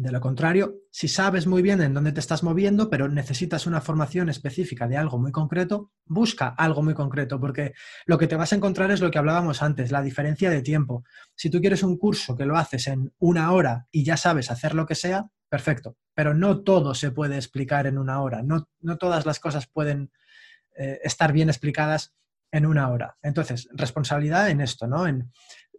[0.00, 3.82] de lo contrario, si sabes muy bien en dónde te estás moviendo, pero necesitas una
[3.82, 7.74] formación específica de algo muy concreto, busca algo muy concreto, porque
[8.06, 11.04] lo que te vas a encontrar es lo que hablábamos antes, la diferencia de tiempo.
[11.34, 14.74] Si tú quieres un curso que lo haces en una hora y ya sabes hacer
[14.74, 18.96] lo que sea, perfecto, pero no todo se puede explicar en una hora, no, no
[18.96, 20.10] todas las cosas pueden
[20.76, 22.14] eh, estar bien explicadas
[22.52, 23.18] en una hora.
[23.22, 25.06] Entonces, responsabilidad en esto, ¿no?
[25.06, 25.30] En,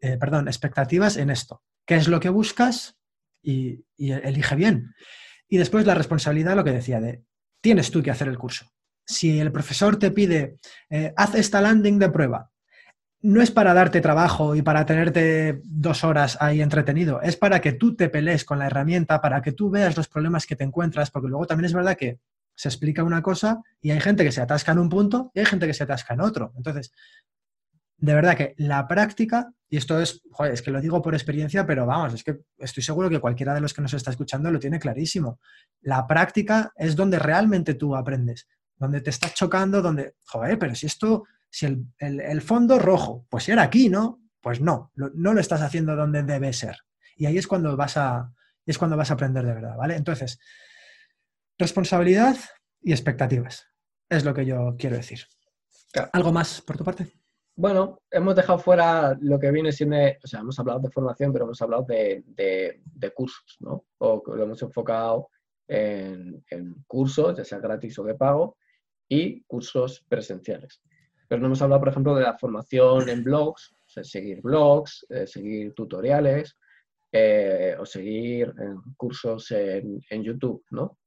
[0.01, 1.63] eh, perdón, expectativas en esto.
[1.85, 2.97] ¿Qué es lo que buscas?
[3.43, 4.93] y, elige bien.
[5.47, 7.23] Y después la responsabilidad, lo que decía, de
[7.61, 8.71] tienes tú que hacer el curso.
[9.05, 10.59] Si el profesor te pide,
[10.89, 12.50] eh, haz esta landing de prueba,
[13.23, 17.73] no es para darte trabajo y para tenerte dos horas ahí entretenido, es para que
[17.73, 21.11] tú te pelees con la herramienta, para que tú veas los problemas que te encuentras,
[21.11, 22.19] porque luego también es verdad que
[22.55, 25.45] se explica una cosa y hay gente que se atasca en un punto y hay
[25.45, 26.51] gente que se atasca en otro.
[26.57, 26.91] Entonces,
[27.97, 31.65] de verdad que la práctica, y esto es, joder, es que lo digo por experiencia,
[31.67, 34.59] pero vamos, es que estoy seguro que cualquiera de los que nos está escuchando lo
[34.59, 35.39] tiene clarísimo.
[35.81, 40.87] La práctica es donde realmente tú aprendes, donde te estás chocando, donde, joder, pero si
[40.87, 44.21] esto, si el, el, fondo rojo, pues era aquí, ¿no?
[44.41, 46.77] Pues no, no lo estás haciendo donde debe ser.
[47.15, 48.33] Y ahí es cuando vas a,
[48.65, 49.95] es cuando vas a aprender de verdad, ¿vale?
[49.95, 50.39] Entonces,
[51.57, 52.37] responsabilidad
[52.81, 53.67] y expectativas,
[54.09, 55.19] es lo que yo quiero decir.
[56.13, 57.11] ¿Algo más por tu parte?
[57.55, 61.45] Bueno, hemos dejado fuera lo que viene siendo, o sea, hemos hablado de formación, pero
[61.45, 62.23] hemos hablado de,
[63.13, 63.85] cursos, ¿no?
[63.99, 65.29] O lo hemos enfocado
[65.67, 66.43] en,
[66.87, 68.57] cursos, ya sea gratis o de pago,
[69.07, 70.81] y cursos presenciales.
[71.31, 75.05] Pero no hemos hablado, por ejemplo, de la formación en blogs, o sea, seguir blogs,
[75.07, 76.57] eh, seguir tutoriales
[77.09, 78.53] eh, o seguir
[78.97, 80.97] cursos en, YouTube, ¿no?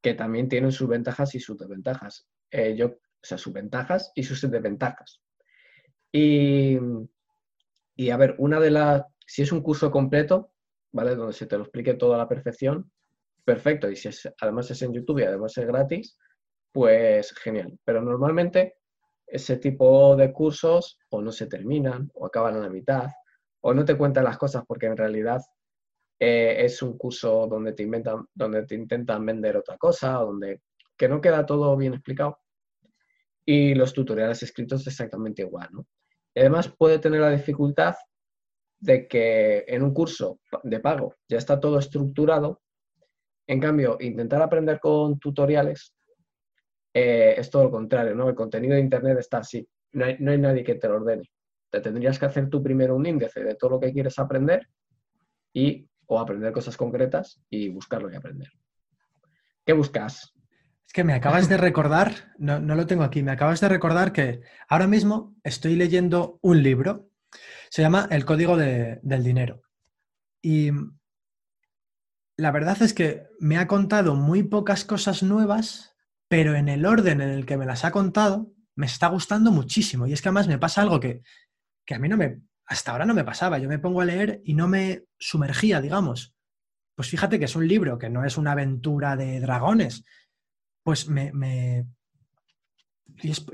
[0.00, 2.26] Que también tienen sus ventajas y sus desventajas.
[2.50, 5.20] Eh, yo o sea, sus ventajas y sus desventajas.
[6.10, 6.78] Y,
[7.96, 10.52] y a ver, una de las, si es un curso completo,
[10.90, 11.14] ¿vale?
[11.16, 12.90] Donde se te lo explique todo a la perfección,
[13.44, 13.90] perfecto.
[13.90, 14.08] Y si
[14.40, 16.16] además es en YouTube y además es gratis,
[16.74, 17.78] pues genial.
[17.84, 18.78] Pero normalmente
[19.24, 23.10] ese tipo de cursos o no se terminan o acaban a la mitad
[23.60, 25.40] o no te cuentan las cosas porque en realidad
[26.18, 30.62] eh, es un curso donde te, inventan, donde te intentan vender otra cosa, donde
[30.96, 32.38] que no queda todo bien explicado
[33.46, 35.86] y los tutoriales escritos exactamente igual, ¿no?
[36.34, 37.94] además puede tener la dificultad
[38.80, 42.62] de que en un curso de pago ya está todo estructurado,
[43.46, 45.93] en cambio, intentar aprender con tutoriales
[46.94, 48.28] eh, es todo lo contrario, ¿no?
[48.28, 51.28] El contenido de Internet está así, no hay, no hay nadie que te lo ordene.
[51.68, 54.68] Te tendrías que hacer tú primero un índice de todo lo que quieres aprender
[55.52, 58.48] y o aprender cosas concretas y buscarlo y aprender.
[59.64, 60.32] ¿Qué buscas?
[60.86, 64.12] Es que me acabas de recordar, no, no, lo tengo aquí, me acabas de recordar
[64.12, 67.08] que ahora mismo estoy leyendo un libro,
[67.70, 69.62] se llama El Código del Dinero.
[70.42, 70.70] Y
[72.36, 75.93] la verdad es que me ha contado muy pocas cosas nuevas,
[76.34, 80.08] pero en el orden en el que me las ha contado, me está gustando muchísimo.
[80.08, 81.22] Y es que además me pasa algo que,
[81.86, 83.58] que a mí no me, hasta ahora no me pasaba.
[83.58, 86.34] Yo me pongo a leer y no me sumergía, digamos.
[86.96, 90.04] Pues fíjate que es un libro que no es una aventura de dragones,
[90.82, 91.86] pues me...
[93.22, 93.46] Y, es,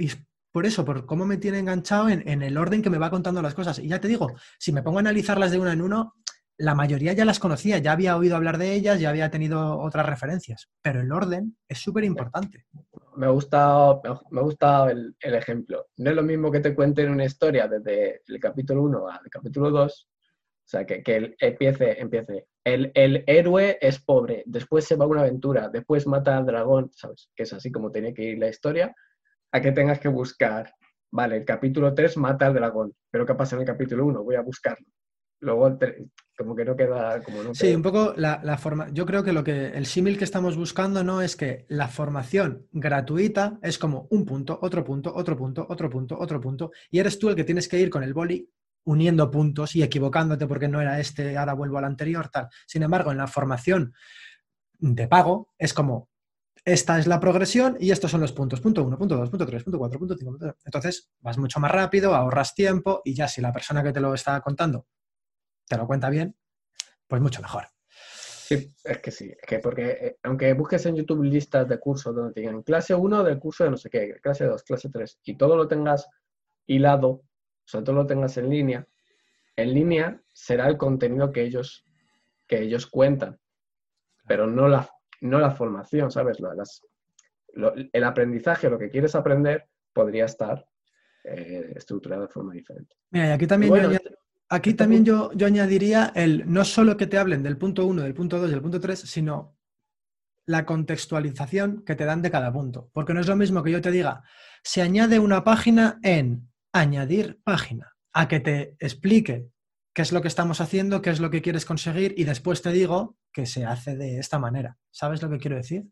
[0.51, 3.53] por eso, por cómo me tiene enganchado en, el orden que me va contando las
[3.53, 3.79] cosas.
[3.79, 6.15] Y ya te digo, si me pongo a analizarlas de uno en uno,
[6.61, 10.07] la mayoría ya las conocía, ya había oído hablar de ellas, ya había tenido otras
[10.07, 12.67] referencias, pero el orden es súper importante.
[13.17, 14.41] Me ha gustado, me
[14.93, 15.87] el, el, ejemplo.
[15.97, 19.71] No es lo mismo que te cuenten una historia desde el capítulo 1 al capítulo
[19.71, 22.47] 2 o sea, que, que empiece, empiece.
[22.63, 26.93] El, el, héroe es pobre, después se va a una aventura, después mata al dragón,
[26.95, 27.29] ¿sabes?
[27.35, 28.95] Que es así como tiene que ir la historia,
[29.51, 30.73] a que tengas que buscar.
[31.11, 34.23] Vale, el capítulo 3 mata al dragón, pero ¿qué pasa en el capítulo 1?
[34.23, 34.87] Voy a buscarlo.
[35.41, 35.79] Luego,
[36.37, 38.89] como que no queda como no Sí, un poco la, la, forma.
[38.93, 42.67] Yo creo que lo que el símil que estamos buscando no es que la formación
[42.73, 47.19] gratuita es como un punto, otro punto, otro punto, otro punto, otro punto, y eres
[47.19, 48.51] tú el que tienes que ir con el boli
[48.85, 52.49] uniendo puntos y equivocándote porque no era este, ahora vuelvo al anterior, tal.
[52.67, 53.93] Sin embargo, en la formación
[54.79, 56.09] de pago es como,
[56.65, 59.65] esta es la progresión y estos son los puntos, punto 1, punto 2, punto 3,
[59.65, 60.39] punto 4, punto 5.
[60.65, 64.15] Entonces vas mucho más rápido, ahorras tiempo y ya si la persona que te lo
[64.15, 64.87] está contando
[65.71, 66.37] te lo cuenta bien,
[67.07, 67.65] pues mucho mejor.
[67.89, 72.15] Sí, es que sí, es que porque eh, aunque busques en YouTube listas de cursos
[72.15, 75.21] donde te digan clase 1 del curso de no sé qué, clase 2, clase 3
[75.25, 76.09] y todo lo tengas
[76.67, 77.23] hilado
[77.71, 78.87] sea, tú lo tengas en línea,
[79.57, 81.85] en línea será el contenido que ellos,
[82.47, 83.39] que ellos cuentan,
[84.27, 84.89] pero no la,
[85.21, 86.39] no la formación, ¿sabes?
[87.93, 90.65] el aprendizaje, lo que quieres aprender, podría estar
[91.25, 92.97] eh, estructurado de forma diferente.
[93.11, 93.99] Mira, y aquí también, yo,
[94.51, 98.15] aquí también yo, yo, añadiría el no solo que te hablen del punto 1, del
[98.15, 99.57] punto 2 y del punto 3, sino
[100.47, 102.91] la contextualización que te dan de cada punto.
[102.93, 104.23] Porque no es lo mismo que yo te diga,
[104.63, 109.49] se añade una página en añadir página, a que te explique
[109.95, 112.73] qué es lo que estamos haciendo, qué es lo que quieres conseguir y después te
[112.73, 114.77] digo que se hace de esta manera.
[114.91, 115.85] ¿Sabes lo que quiero decir?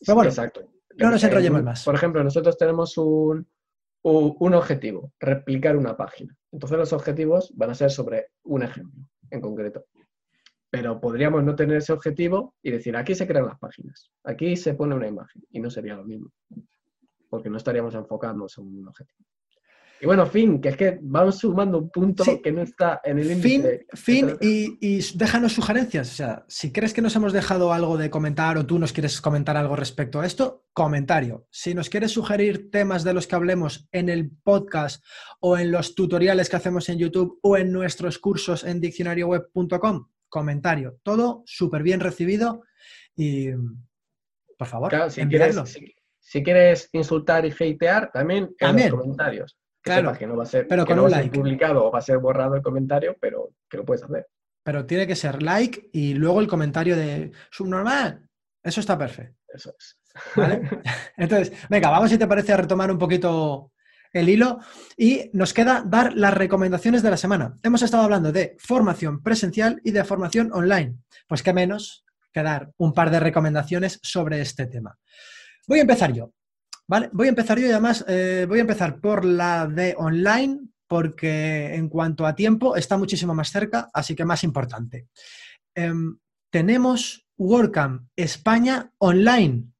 [0.00, 0.68] Pero bueno, Exacto.
[0.96, 1.84] no nos enrollemos más.
[1.84, 3.46] Por ejemplo, nosotros tenemos un,
[4.02, 6.36] un objetivo, replicar una página.
[6.52, 9.84] Entonces los objetivos van a ser sobre un ejemplo en concreto.
[10.70, 14.74] Pero podríamos no tener ese objetivo y decir, aquí se crean las páginas, aquí se
[14.74, 16.30] pone una imagen y no sería lo mismo,
[17.30, 19.24] porque no estaríamos enfocándonos en un objetivo.
[20.00, 23.32] Y bueno, fin, que es que vamos sumando un punto que no está en el
[23.32, 23.86] índice.
[23.94, 26.12] Fin, fin y, déjanos sugerencias.
[26.12, 29.20] O sea, si crees que nos hemos dejado algo de comentar o tú nos quieres
[29.20, 31.48] comentar algo respecto a esto, comentario.
[31.50, 35.04] Si nos quieres sugerir temas de los que hablemos en el podcast
[35.40, 41.00] o en los tutoriales que hacemos en YouTube o en nuestros cursos en diccionarioweb.com, comentario.
[41.02, 42.62] Todo súper bien recibido
[43.16, 43.48] y,
[44.56, 49.58] por favor, claro, si, quieres, insultar y hatear, también en los comentarios
[49.88, 51.36] claro, que no va a ser, pero con un like.
[51.36, 54.26] publicado o va a ser borrado el comentario, pero que lo puedes hacer.
[54.62, 58.28] Pero tiene que ser like y luego el comentario de subnormal.
[58.62, 59.36] Eso está perfecto.
[59.52, 59.98] Eso es.
[61.16, 63.72] Entonces, venga, vamos si te parece a retomar un poquito
[64.12, 64.58] el hilo
[64.96, 67.58] y nos queda dar las recomendaciones de la semana.
[67.62, 70.96] Hemos estado hablando de formación presencial y de formación online.
[71.26, 74.98] Pues qué menos que dar un par de recomendaciones sobre este tema.
[75.66, 76.32] Voy a empezar yo.
[76.88, 80.58] Vale, voy a empezar yo y además eh, voy a empezar por la de online
[80.86, 85.08] porque en cuanto a tiempo está muchísimo más cerca, así que más importante.
[85.74, 86.18] Em,
[86.50, 89.70] tenemos WordCamp España online.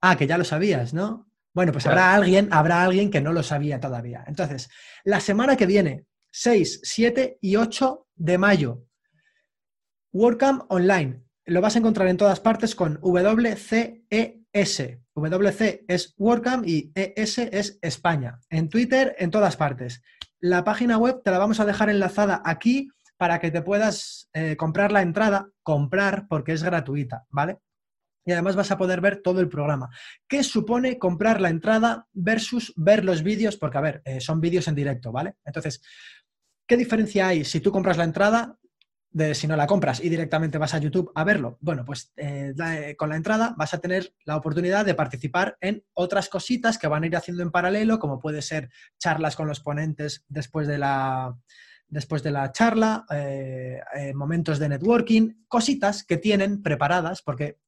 [0.00, 1.28] Ah, que ya lo sabías, ¿no?
[1.52, 4.24] Bueno, pues habrá alguien, habrá alguien que no lo sabía todavía.
[4.28, 4.68] Entonces,
[5.02, 8.86] la semana que viene, 6, 7 y 8 de mayo,
[10.12, 11.24] WordCamp online.
[11.46, 12.98] Lo vas a encontrar en todas partes con
[14.54, 15.00] WCES.
[15.16, 18.38] WC es WordCamp y ES es España.
[18.50, 20.02] En Twitter, en todas partes.
[20.40, 24.56] La página web te la vamos a dejar enlazada aquí para que te puedas eh,
[24.56, 27.58] comprar la entrada, comprar porque es gratuita, ¿vale?
[28.26, 29.90] Y además vas a poder ver todo el programa.
[30.28, 33.56] ¿Qué supone comprar la entrada versus ver los vídeos?
[33.56, 35.34] Porque, a ver, eh, son vídeos en directo, ¿vale?
[35.44, 35.82] Entonces,
[36.66, 38.56] ¿qué diferencia hay si tú compras la entrada
[39.34, 41.56] si no la compras y directamente vas a YouTube a verlo.
[41.60, 45.84] Bueno, pues eh, eh, con la entrada vas a tener la oportunidad de participar en
[45.94, 49.60] otras cositas que van a ir haciendo en paralelo, como puede ser charlas con los
[49.60, 51.36] ponentes después de la,
[51.86, 53.80] después de la charla, eh,
[54.14, 57.58] momentos de networking, cositas que tienen preparadas, porque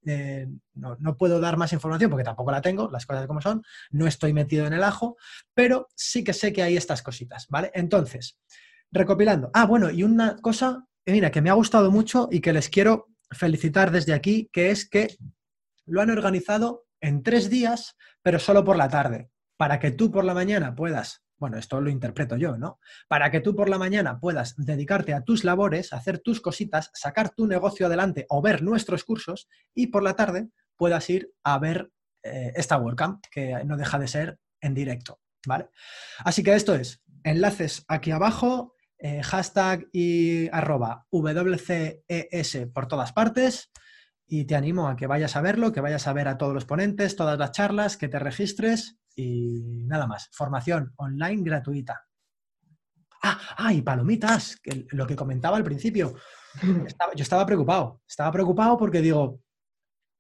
[0.75, 4.09] no, no, puedo dar más información porque tampoco la tengo, las cosas como son, no
[4.09, 5.17] estoy metido en el ajo,
[5.55, 7.71] pero sí que sé que hay estas cositas, ¿vale?
[7.73, 8.41] Entonces,
[8.91, 9.51] recopilando.
[9.55, 13.09] Ah, bueno, y una cosa mira, que me ha gustado mucho y que les quiero
[13.31, 15.17] felicitar desde aquí, que es que
[15.85, 20.25] lo han organizado en tres días, pero solo por la tarde, para que tú por
[20.25, 22.81] la mañana puedas, bueno, esto lo interpreto yo, ¿no?
[23.09, 27.31] Para que tú por la mañana puedas dedicarte a tus labores, hacer tus cositas, sacar
[27.31, 31.91] tu negocio adelante o ver nuestros cursos y por la tarde puedas ir a ver
[32.23, 35.69] eh, esta WordCamp, que no deja de ser en directo, ¿vale?
[36.19, 43.71] Así que esto es, enlaces aquí abajo, eh, hashtag y arroba WCES por todas partes
[44.29, 46.65] y te animo a que vayas a verlo, que vayas a ver a todos los
[46.65, 50.29] ponentes, todas las charlas, que te registres y nada más.
[50.33, 52.07] Formación online gratuita.
[53.23, 56.15] Ah, ah y palomitas, que lo que comentaba al principio.
[56.63, 59.41] yo estaba preocupado, estaba preocupado porque digo,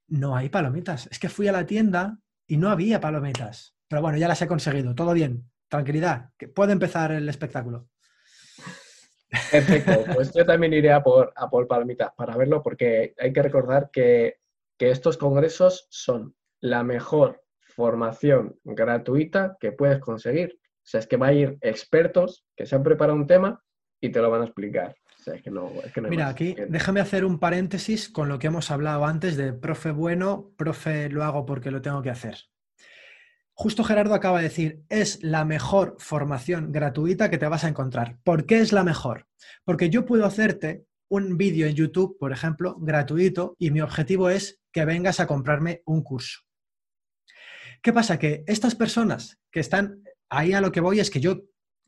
[0.09, 1.09] no hay palomitas.
[1.11, 3.75] Es que fui a la tienda y no había palomitas.
[3.89, 7.89] Pero bueno, ya las he conseguido, todo bien, tranquilidad, que puede empezar el espectáculo.
[9.51, 13.91] Perfecto, pues yo también iré a por, a por para verlo porque hay que recordar
[13.91, 14.37] que,
[14.79, 20.59] estos congresos son la mejor formación gratuita que puedes conseguir.
[20.61, 23.65] O sea, es que va a ir expertos que se han preparado un tema
[24.01, 24.95] y te lo van a explicar.
[25.19, 28.39] O sea, es que no, es que Mira, aquí déjame hacer un paréntesis con lo
[28.39, 32.37] que hemos hablado antes de profe bueno, profe lo hago porque lo tengo que hacer.
[33.59, 38.19] Justo Gerardo acaba de decir, es la mejor formación gratuita que te vas a encontrar.
[38.23, 39.29] ¿Por qué es la mejor?
[39.65, 44.61] Porque yo puedo hacerte un vídeo en YouTube, por ejemplo, gratuito, y mi objetivo es
[44.73, 46.41] que vengas a comprarme un curso.
[47.81, 48.19] ¿Qué pasa?
[48.19, 51.45] Que estas personas que están ahí a lo que voy es que yo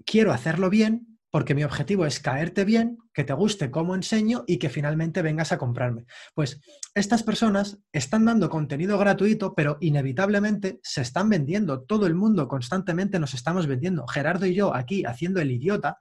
[0.06, 4.58] quiero hacerlo bien, porque mi objetivo es caerte bien, que te guste cómo enseño y
[4.58, 6.06] que finalmente vengas a comprarme.
[6.34, 6.60] Pues
[6.94, 11.82] estas personas están dando contenido gratuito, pero inevitablemente se están vendiendo.
[11.82, 14.06] Todo el mundo constantemente nos estamos vendiendo.
[14.06, 15.98] Gerardo y yo aquí haciendo el idiota,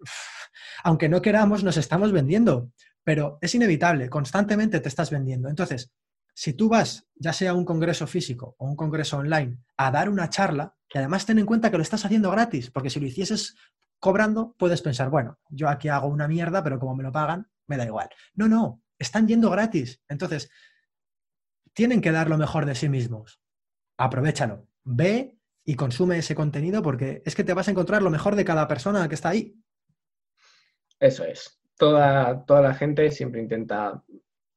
[0.84, 2.72] aunque no queramos, nos estamos vendiendo,
[3.04, 5.48] pero es inevitable, constantemente te estás vendiendo.
[5.48, 5.90] Entonces,
[6.34, 10.08] si tú vas, ya sea a un congreso físico o un congreso online, a dar
[10.08, 13.06] una charla, y además ten en cuenta que lo estás haciendo gratis, porque si lo
[13.06, 13.56] hicieses
[13.98, 17.76] cobrando, puedes pensar, bueno, yo aquí hago una mierda, pero como me lo pagan, me
[17.76, 18.08] da igual.
[18.34, 20.00] No, no, están yendo gratis.
[20.08, 20.50] Entonces,
[21.72, 23.40] tienen que dar lo mejor de sí mismos.
[23.96, 24.66] Aprovechalo.
[24.84, 28.44] Ve y consume ese contenido porque es que te vas a encontrar lo mejor de
[28.44, 29.54] cada persona que está ahí.
[30.98, 31.60] Eso es.
[31.76, 34.02] Toda, toda la gente siempre intenta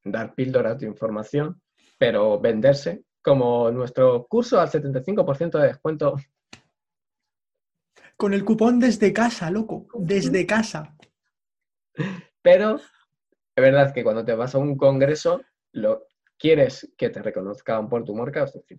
[0.04, 1.60] dar píldoras de información,
[1.98, 6.16] pero venderse, como nuestro curso al 75% de descuento
[8.22, 10.96] con el cupón desde casa, loco, desde casa.
[12.40, 15.40] Pero es verdad que cuando te vas a un congreso,
[15.72, 16.06] lo
[16.38, 18.78] quieres que te reconozcan por tu marca, es decir,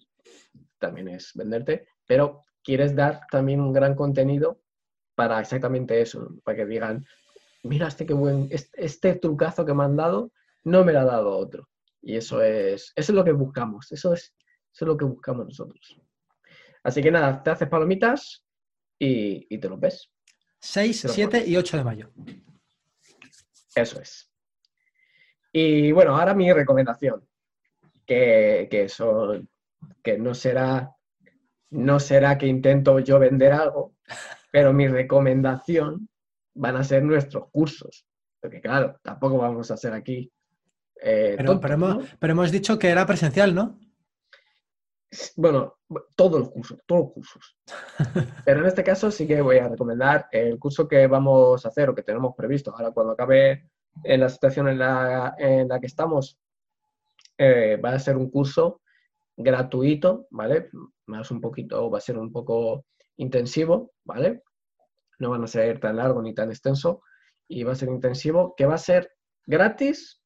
[0.80, 4.62] también es venderte, pero quieres dar también un gran contenido
[5.14, 7.06] para exactamente eso, para que digan,
[7.64, 10.32] mira este qué buen, este, trucazo que me han dado,
[10.64, 11.68] no me lo ha dado otro.
[12.02, 14.34] Y eso es, eso es lo que buscamos, eso es,
[14.74, 16.00] eso es lo que buscamos nosotros.
[16.82, 18.43] Así que nada, te haces palomitas,
[19.00, 20.10] y, te lo ves.
[20.60, 22.12] 6, 7 y 8 de mayo.
[23.76, 24.32] Eso es.
[25.52, 27.28] Y bueno, ahora mi recomendación,
[28.06, 29.40] que, eso,
[30.02, 30.96] que no será,
[31.70, 33.96] no será que intento yo vender algo,
[34.52, 36.10] pero mi recomendación
[36.56, 38.06] van a ser nuestros cursos.
[38.40, 40.32] Porque claro, tampoco vamos a hacer aquí.
[41.02, 43.80] Eh, pero, pero hemos dicho que era presencial, ¿no?
[45.36, 45.76] Bueno,
[46.16, 47.58] todos los cursos, todos los cursos.
[48.46, 51.90] Pero en este caso sí que voy a recomendar el curso que vamos a hacer
[51.90, 52.72] o que tenemos previsto.
[52.76, 53.70] Ahora cuando acabe
[54.04, 56.40] en la situación en la, en la que estamos,
[57.38, 58.82] eh, va a ser un curso
[59.36, 60.70] gratuito, ¿vale?
[61.08, 62.86] Más un poquito, va a ser un poco
[63.18, 64.44] intensivo, ¿vale?
[65.20, 67.02] No van a ser tan largo ni tan extenso
[67.48, 69.12] y va a ser intensivo, que va a ser
[69.46, 70.22] gratis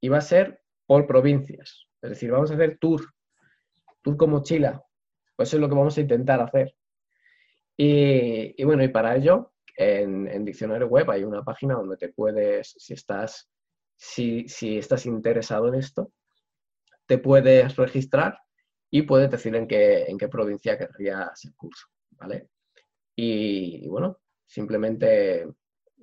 [0.00, 1.86] y va a ser por provincias.
[2.02, 3.15] Es decir, vamos a hacer tour
[4.06, 4.82] tour con mochila.
[5.34, 6.74] Pues eso es lo que vamos a intentar hacer.
[7.76, 12.94] Y, bueno, y para ello, en, Diccionario Web hay una página donde te puedes, si
[12.94, 13.50] estás,
[13.96, 14.46] si,
[14.78, 16.12] estás interesado en esto,
[17.06, 18.38] te puedes registrar
[18.90, 22.48] y puedes decir en qué, en qué provincia querrías el curso, ¿vale?
[23.14, 25.46] Y, bueno, simplemente,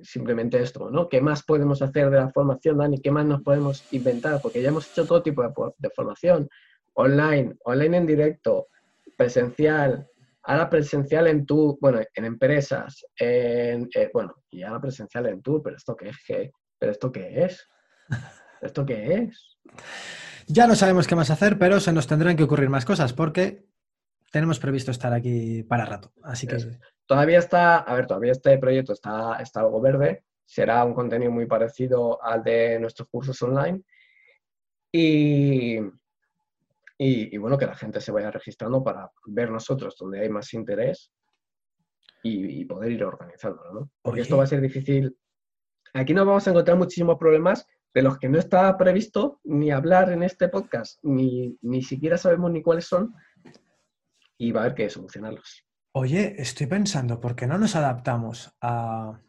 [0.01, 1.10] simplemente esto, ¿no?
[1.10, 2.99] ¿Qué más podemos hacer de la formación, Dani?
[2.99, 4.41] ¿Qué más nos podemos inventar?
[4.41, 5.41] Porque ya hemos hecho todo tipo
[5.78, 6.49] de formación
[6.94, 8.68] online, online en directo,
[9.18, 10.08] presencial,
[10.44, 15.62] ahora presencial en tour, bueno, en empresas, en, eh, bueno, y ahora presencial en tour,
[15.64, 16.52] pero esto qué es, ¿Qué?
[16.78, 17.68] pero esto qué es,
[18.62, 19.58] esto qué es.
[20.48, 23.66] Ya no sabemos qué más hacer, pero se nos tendrán que ocurrir más cosas porque
[24.32, 26.12] tenemos previsto estar aquí para rato.
[26.24, 26.58] Así que
[27.06, 30.24] todavía está, a ver, todavía este proyecto está, está algo verde.
[30.46, 33.82] Será un contenido muy parecido al de nuestros cursos online.
[34.91, 35.78] Y,
[36.98, 41.12] y, bueno, que la gente se vaya registrando para ver nosotros donde hay más interés
[42.22, 43.91] y, poder ir organizándolo, ¿no?
[44.02, 45.18] Porque esto va a ser difícil.
[45.94, 50.12] Aquí nos vamos a encontrar muchísimos problemas de los que no está previsto ni hablar
[50.12, 53.14] en este podcast, ni, ni siquiera sabemos ni cuáles son,
[54.38, 55.66] y va a haber que solucionarlos.
[55.91, 59.20] Oye, estoy pensando, ¿por qué no nos adaptamos a,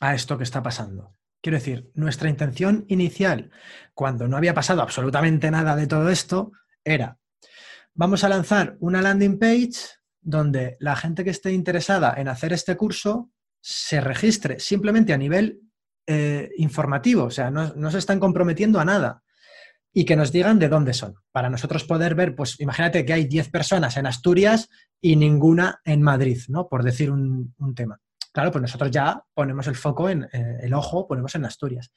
[0.00, 1.16] a esto que está pasando?
[1.40, 3.50] Quiero decir, nuestra intención inicial,
[3.94, 6.52] cuando no había pasado absolutamente nada de todo esto,
[6.84, 7.18] era,
[7.94, 12.76] vamos a lanzar una landing page donde la gente que esté interesada en hacer este
[12.76, 15.60] curso se registre simplemente a nivel
[16.06, 19.22] eh, informativo, o sea, no, se están comprometiendo a nada
[19.92, 23.26] y que nos digan de dónde son, para nosotros poder ver, pues imagínate que hay
[23.26, 24.68] 10 personas en Asturias
[25.00, 26.68] y ninguna en Madrid, ¿no?
[26.68, 28.00] Por decir un, tema.
[28.32, 31.92] Claro, pues nosotros ya ponemos el foco en eh, el ojo, ponemos en Asturias.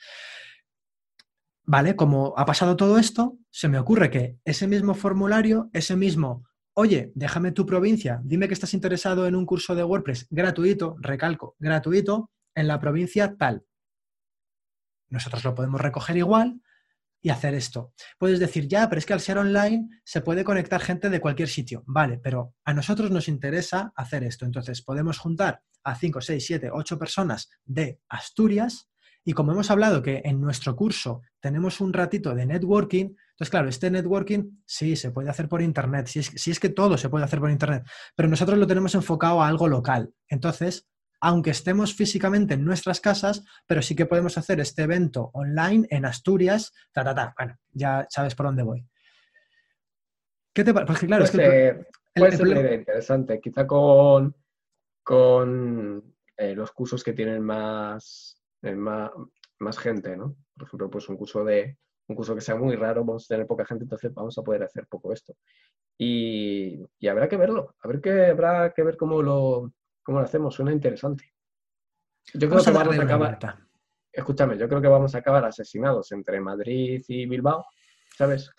[1.66, 1.96] ¿Vale?
[1.96, 7.12] Como ha pasado todo esto, se me ocurre que ese mismo formulario, ese mismo, oye,
[7.16, 12.32] déjame tu provincia, dime que estás interesado en un curso de WordPress gratuito, recalco, gratuito,
[12.56, 13.66] en la provincia tal.
[15.10, 16.62] Nosotros lo podemos recoger igual
[17.22, 17.94] y hacer esto.
[18.18, 21.48] Puedes decir, ya, pero es que al ser online se puede conectar gente de cualquier
[21.48, 21.84] sitio.
[21.88, 24.46] Vale, pero a nosotros nos interesa hacer esto.
[24.46, 28.90] Entonces, podemos juntar a 5, 6, 7, 8 personas de Asturias
[29.26, 33.70] y como hemos hablado que en nuestro curso tenemos un ratito de networking, entonces claro,
[33.70, 37.10] este networking sí se puede hacer por Internet, si es, si es que todo se
[37.10, 37.84] puede hacer por Internet,
[38.16, 40.14] pero nosotros lo tenemos enfocado a algo local.
[40.28, 40.88] Entonces,
[41.22, 46.06] aunque estemos físicamente en nuestras casas, pero sí que podemos hacer este evento online en
[46.06, 47.34] Asturias, ta, ta, ta.
[47.38, 48.86] Bueno, ya sabes por dónde voy.
[50.54, 50.88] ¿Qué te parece?
[50.92, 51.50] Porque claro, puede es que...
[51.50, 53.40] ser, el- puede el ser interesante.
[53.40, 54.36] Quizá con,
[55.02, 59.12] con eh, los cursos que tienen más, eh, más,
[59.60, 60.36] más gente, ¿no?
[60.58, 63.48] Por ejemplo, pues un curso de un curso que sea muy raro, vamos a tener
[63.48, 65.36] poca gente, entonces vamos a poder hacer poco esto.
[65.98, 69.72] Y, y habrá que verlo, a ver que habrá que ver cómo lo,
[70.04, 71.34] cómo lo hacemos, suena interesante.
[72.34, 73.68] Yo creo Vamos que a vamos a acabar, vuelta.
[74.12, 77.66] escúchame, yo creo que vamos a acabar asesinados entre Madrid y Bilbao,
[78.18, 78.52] ¿sabes?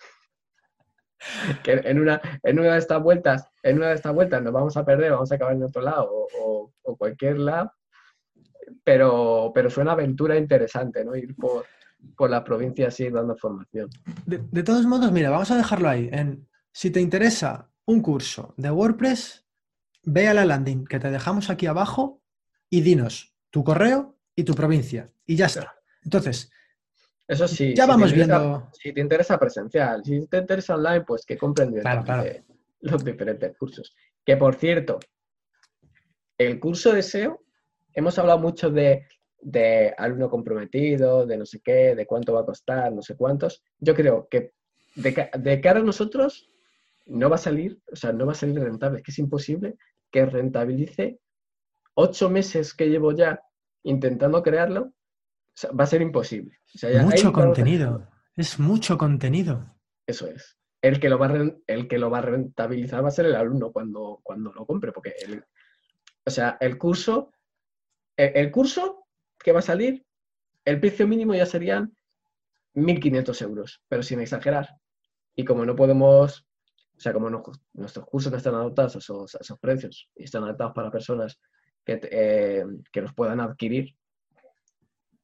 [1.63, 4.75] Que en una, en una de estas vueltas, en una de estas vueltas nos vamos
[4.77, 7.71] a perder, vamos a acabar en otro lado o, o- o cualquier lado,
[8.83, 11.15] pero, pero suena aventura interesante, ¿no?
[11.15, 11.65] Ir por,
[12.17, 13.89] por la provincia así dando formación.
[14.25, 16.09] De, de todos modos, mira, vamos a dejarlo ahí.
[16.11, 19.45] En, si te interesa un curso de WordPress,
[20.03, 22.21] ve a la landing que te dejamos aquí abajo
[22.69, 25.09] y dinos tu correo y tu provincia.
[25.25, 25.75] Y ya está.
[26.03, 26.51] Entonces,
[27.27, 27.73] Eso sí.
[27.75, 28.69] Ya si vamos interesa- viendo.
[28.73, 32.23] Si te interesa presencial, si te interesa online, pues que compren Claro, claro.
[32.23, 33.95] directamente los diferentes cursos.
[34.23, 34.99] Que por cierto,
[36.37, 37.41] el curso de SEO,
[37.95, 39.07] hemos hablado mucho de,
[39.41, 43.63] de alumno comprometido, de no sé qué, de cuánto va a costar, no sé cuántos.
[43.79, 44.53] Yo creo que
[44.95, 46.49] de, ca- de cara a nosotros
[47.07, 48.97] no va a salir, o sea, no va a salir rentable.
[48.99, 49.75] Es que es imposible
[50.11, 51.19] que rentabilice
[51.95, 53.41] ocho meses que llevo ya
[53.83, 54.81] intentando crearlo.
[54.83, 56.57] O sea, va a ser imposible.
[56.73, 58.09] O sea, ya- ahí mucho contenido.
[58.35, 59.73] Es mucho contenido.
[60.07, 60.57] eso es.
[60.81, 63.25] El que lo va a, ren- el que lo va a rentabilizar va a ser
[63.27, 65.43] el alumno cuando, cuando lo compre, porque el,
[66.25, 67.31] o sea, el curso,
[68.17, 69.05] el, curso
[69.39, 70.05] que va a salir,
[70.63, 71.95] el precio mínimo ya serían
[72.73, 74.69] 1.500 euros, pero sin exagerar.
[75.35, 76.45] Y como no podemos,
[76.95, 77.29] o sea, como
[77.73, 81.39] nuestros cursos no están adaptados a esos, precios y están adaptados para personas
[81.83, 83.95] que, eh, que los puedan adquirir,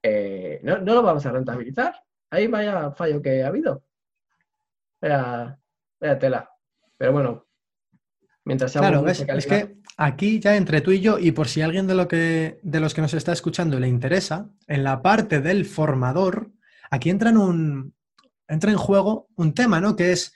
[0.04, 1.96] eh, no, no lo vamos a rentabilizar.
[2.30, 3.84] Ahí vaya fallo que ha habido.
[5.02, 5.58] Vaya
[6.20, 6.50] tela.
[6.98, 7.48] Pero bueno,
[8.46, 11.62] mientras sea Claro, ves, es que aquí ya entre tú y yo, y por si
[11.62, 15.42] alguien de, lo que, de los que nos está escuchando le interesa, en la parte
[15.42, 16.52] del formador,
[16.90, 17.94] aquí entra en, un,
[18.48, 19.96] entra en juego un tema, ¿no?
[19.96, 20.34] Que es,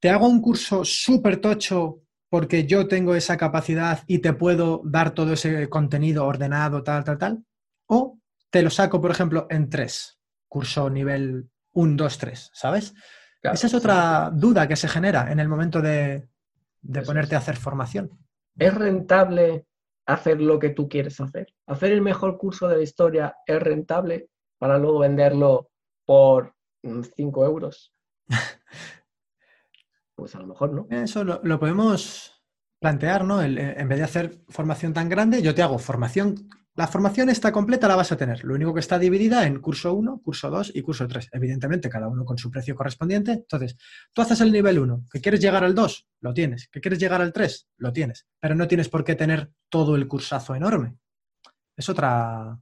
[0.00, 5.12] te hago un curso súper tocho porque yo tengo esa capacidad y te puedo dar
[5.12, 7.44] todo ese contenido ordenado, tal, tal, tal,
[7.86, 8.18] o
[8.50, 12.94] te lo saco, por ejemplo, en tres, curso nivel 1, 2, 3, ¿sabes?
[13.40, 13.76] claro, Esa es sí.
[13.76, 16.28] otra duda que se genera en el momento de,
[16.84, 18.10] de Eso ponerte a hacer formación.
[18.56, 19.66] ¿Es rentable
[20.06, 21.52] hacer lo que tú quieres hacer?
[21.66, 24.28] ¿Hacer el mejor curso de la historia es rentable
[24.58, 25.70] para luego venderlo
[26.06, 26.54] por
[27.16, 27.92] 5 euros?
[30.16, 30.86] Pues a lo mejor no.
[30.90, 32.40] Eso lo, lo podemos
[32.80, 33.42] plantear, ¿no?
[33.42, 36.48] El- eh, en vez de hacer formación tan grande, yo te hago formación.
[36.76, 38.42] La formación está completa, la vas a tener.
[38.44, 41.28] Lo único que está dividida en curso 1, curso 2 y curso 3.
[41.30, 43.30] Evidentemente, cada uno con su precio correspondiente.
[43.30, 43.76] Entonces,
[44.12, 45.04] tú haces el nivel 1.
[45.12, 46.08] ¿Que quieres llegar al 2?
[46.20, 46.68] Lo tienes.
[46.68, 47.68] ¿Que quieres llegar al 3?
[47.76, 48.26] Lo tienes.
[48.40, 50.96] Pero no tienes por qué tener todo el cursazo enorme.
[51.76, 52.58] Es otra.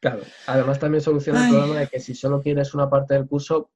[0.00, 0.22] Claro.
[0.46, 1.50] Además también soluciona Ay.
[1.50, 3.72] el problema de que si solo quieres una parte del curso,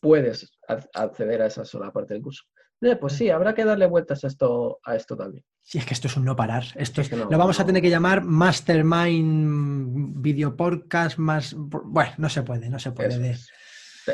[0.00, 2.44] puedes ac- acceder a esa sola parte del curso.
[2.82, 5.44] Eh, pues sí, habrá que darle vueltas a esto, a esto también.
[5.62, 6.64] Sí, es que esto es un no parar.
[6.74, 11.54] Esto Es es, que no, lo vamos a tener que llamar Mastermind Video Podcast más.
[11.56, 13.30] Bueno, no se puede, no se puede.
[13.30, 13.50] Es.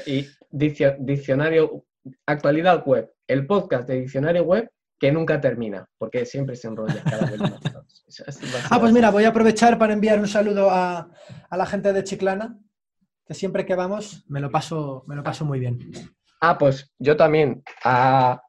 [0.07, 1.85] Y diccionario,
[2.27, 7.31] actualidad web, el podcast de diccionario web que nunca termina, porque siempre se enrolla cada
[7.31, 7.61] vez más.
[8.69, 11.09] Ah, pues mira, voy a aprovechar para enviar un saludo a,
[11.49, 12.59] a la gente de Chiclana,
[13.25, 15.79] que siempre que vamos me lo paso, me lo paso muy bien.
[16.43, 18.43] Ah, pues yo también a,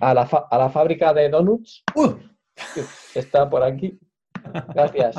[0.00, 2.14] a la, a la fábrica de donuts ¡Uh!
[3.14, 3.98] está por aquí.
[4.74, 5.16] Gracias.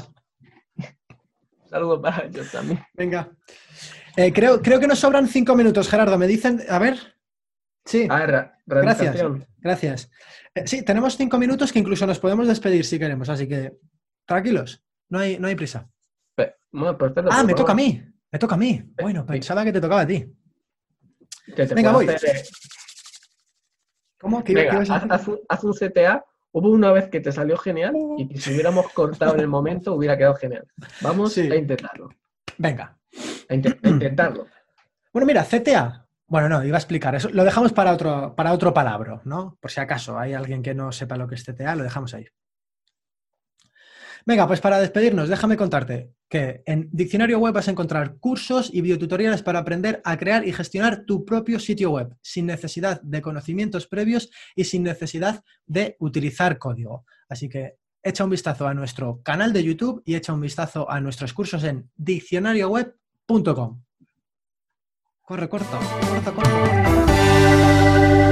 [1.70, 2.80] Saludos para ellos también.
[2.94, 3.30] Venga.
[4.16, 6.18] Eh, creo, creo que nos sobran cinco minutos, Gerardo.
[6.18, 6.62] Me dicen.
[6.70, 6.98] A ver.
[7.86, 9.16] Sí, Ah, ra- gracias.
[9.58, 10.10] Gracias.
[10.56, 13.74] Eh, sí, tenemos cinco minutos que incluso nos podemos despedir si queremos, así que
[14.26, 15.90] tranquilos, no hay, no hay prisa.
[16.36, 18.02] Pe- bueno, pues Ah, me toca a mí.
[18.32, 18.82] Me toca a mí.
[19.02, 19.28] Bueno, Sí.
[19.28, 20.26] pensaba que te tocaba a ti.
[21.56, 22.08] Que te Venga, voy.
[22.08, 22.44] hacer, eh,
[24.24, 24.42] ¿Cómo?
[24.44, 26.24] ¿Qué, Venga, qué ibas a haz, un, haz un CTA.
[26.54, 29.94] Hubo una vez que te salió genial y que si hubiéramos cortado en el momento
[29.94, 30.66] hubiera quedado genial.
[31.02, 31.52] Vamos Sí.
[31.52, 32.10] a intentarlo.
[32.58, 32.98] Venga.
[33.50, 34.48] A intentarlo.
[35.14, 36.08] Bueno, mira, CTA.
[36.26, 37.30] Bueno, no, iba a explicar eso.
[37.30, 39.60] Lo dejamos para otro, para otro palabra, ¿no?
[39.62, 42.26] Por si acaso hay alguien que no sepa lo que es CTA, lo dejamos ahí.
[44.26, 48.82] Venga, pues para despedirnos, déjame contarte que en Diccionario Web vas a encontrar cursos y
[48.82, 53.86] videotutoriales para aprender a crear y gestionar tu propio sitio web, sin necesidad de conocimientos
[53.86, 57.06] previos y sin necesidad de utilizar código.
[57.28, 61.02] Así que echa un vistazo a nuestro canal de YouTube y echa un vistazo a
[61.02, 63.84] nuestros cursos en diccionarioweb.com.
[65.22, 65.80] Corre, corta,
[66.34, 68.23] corta.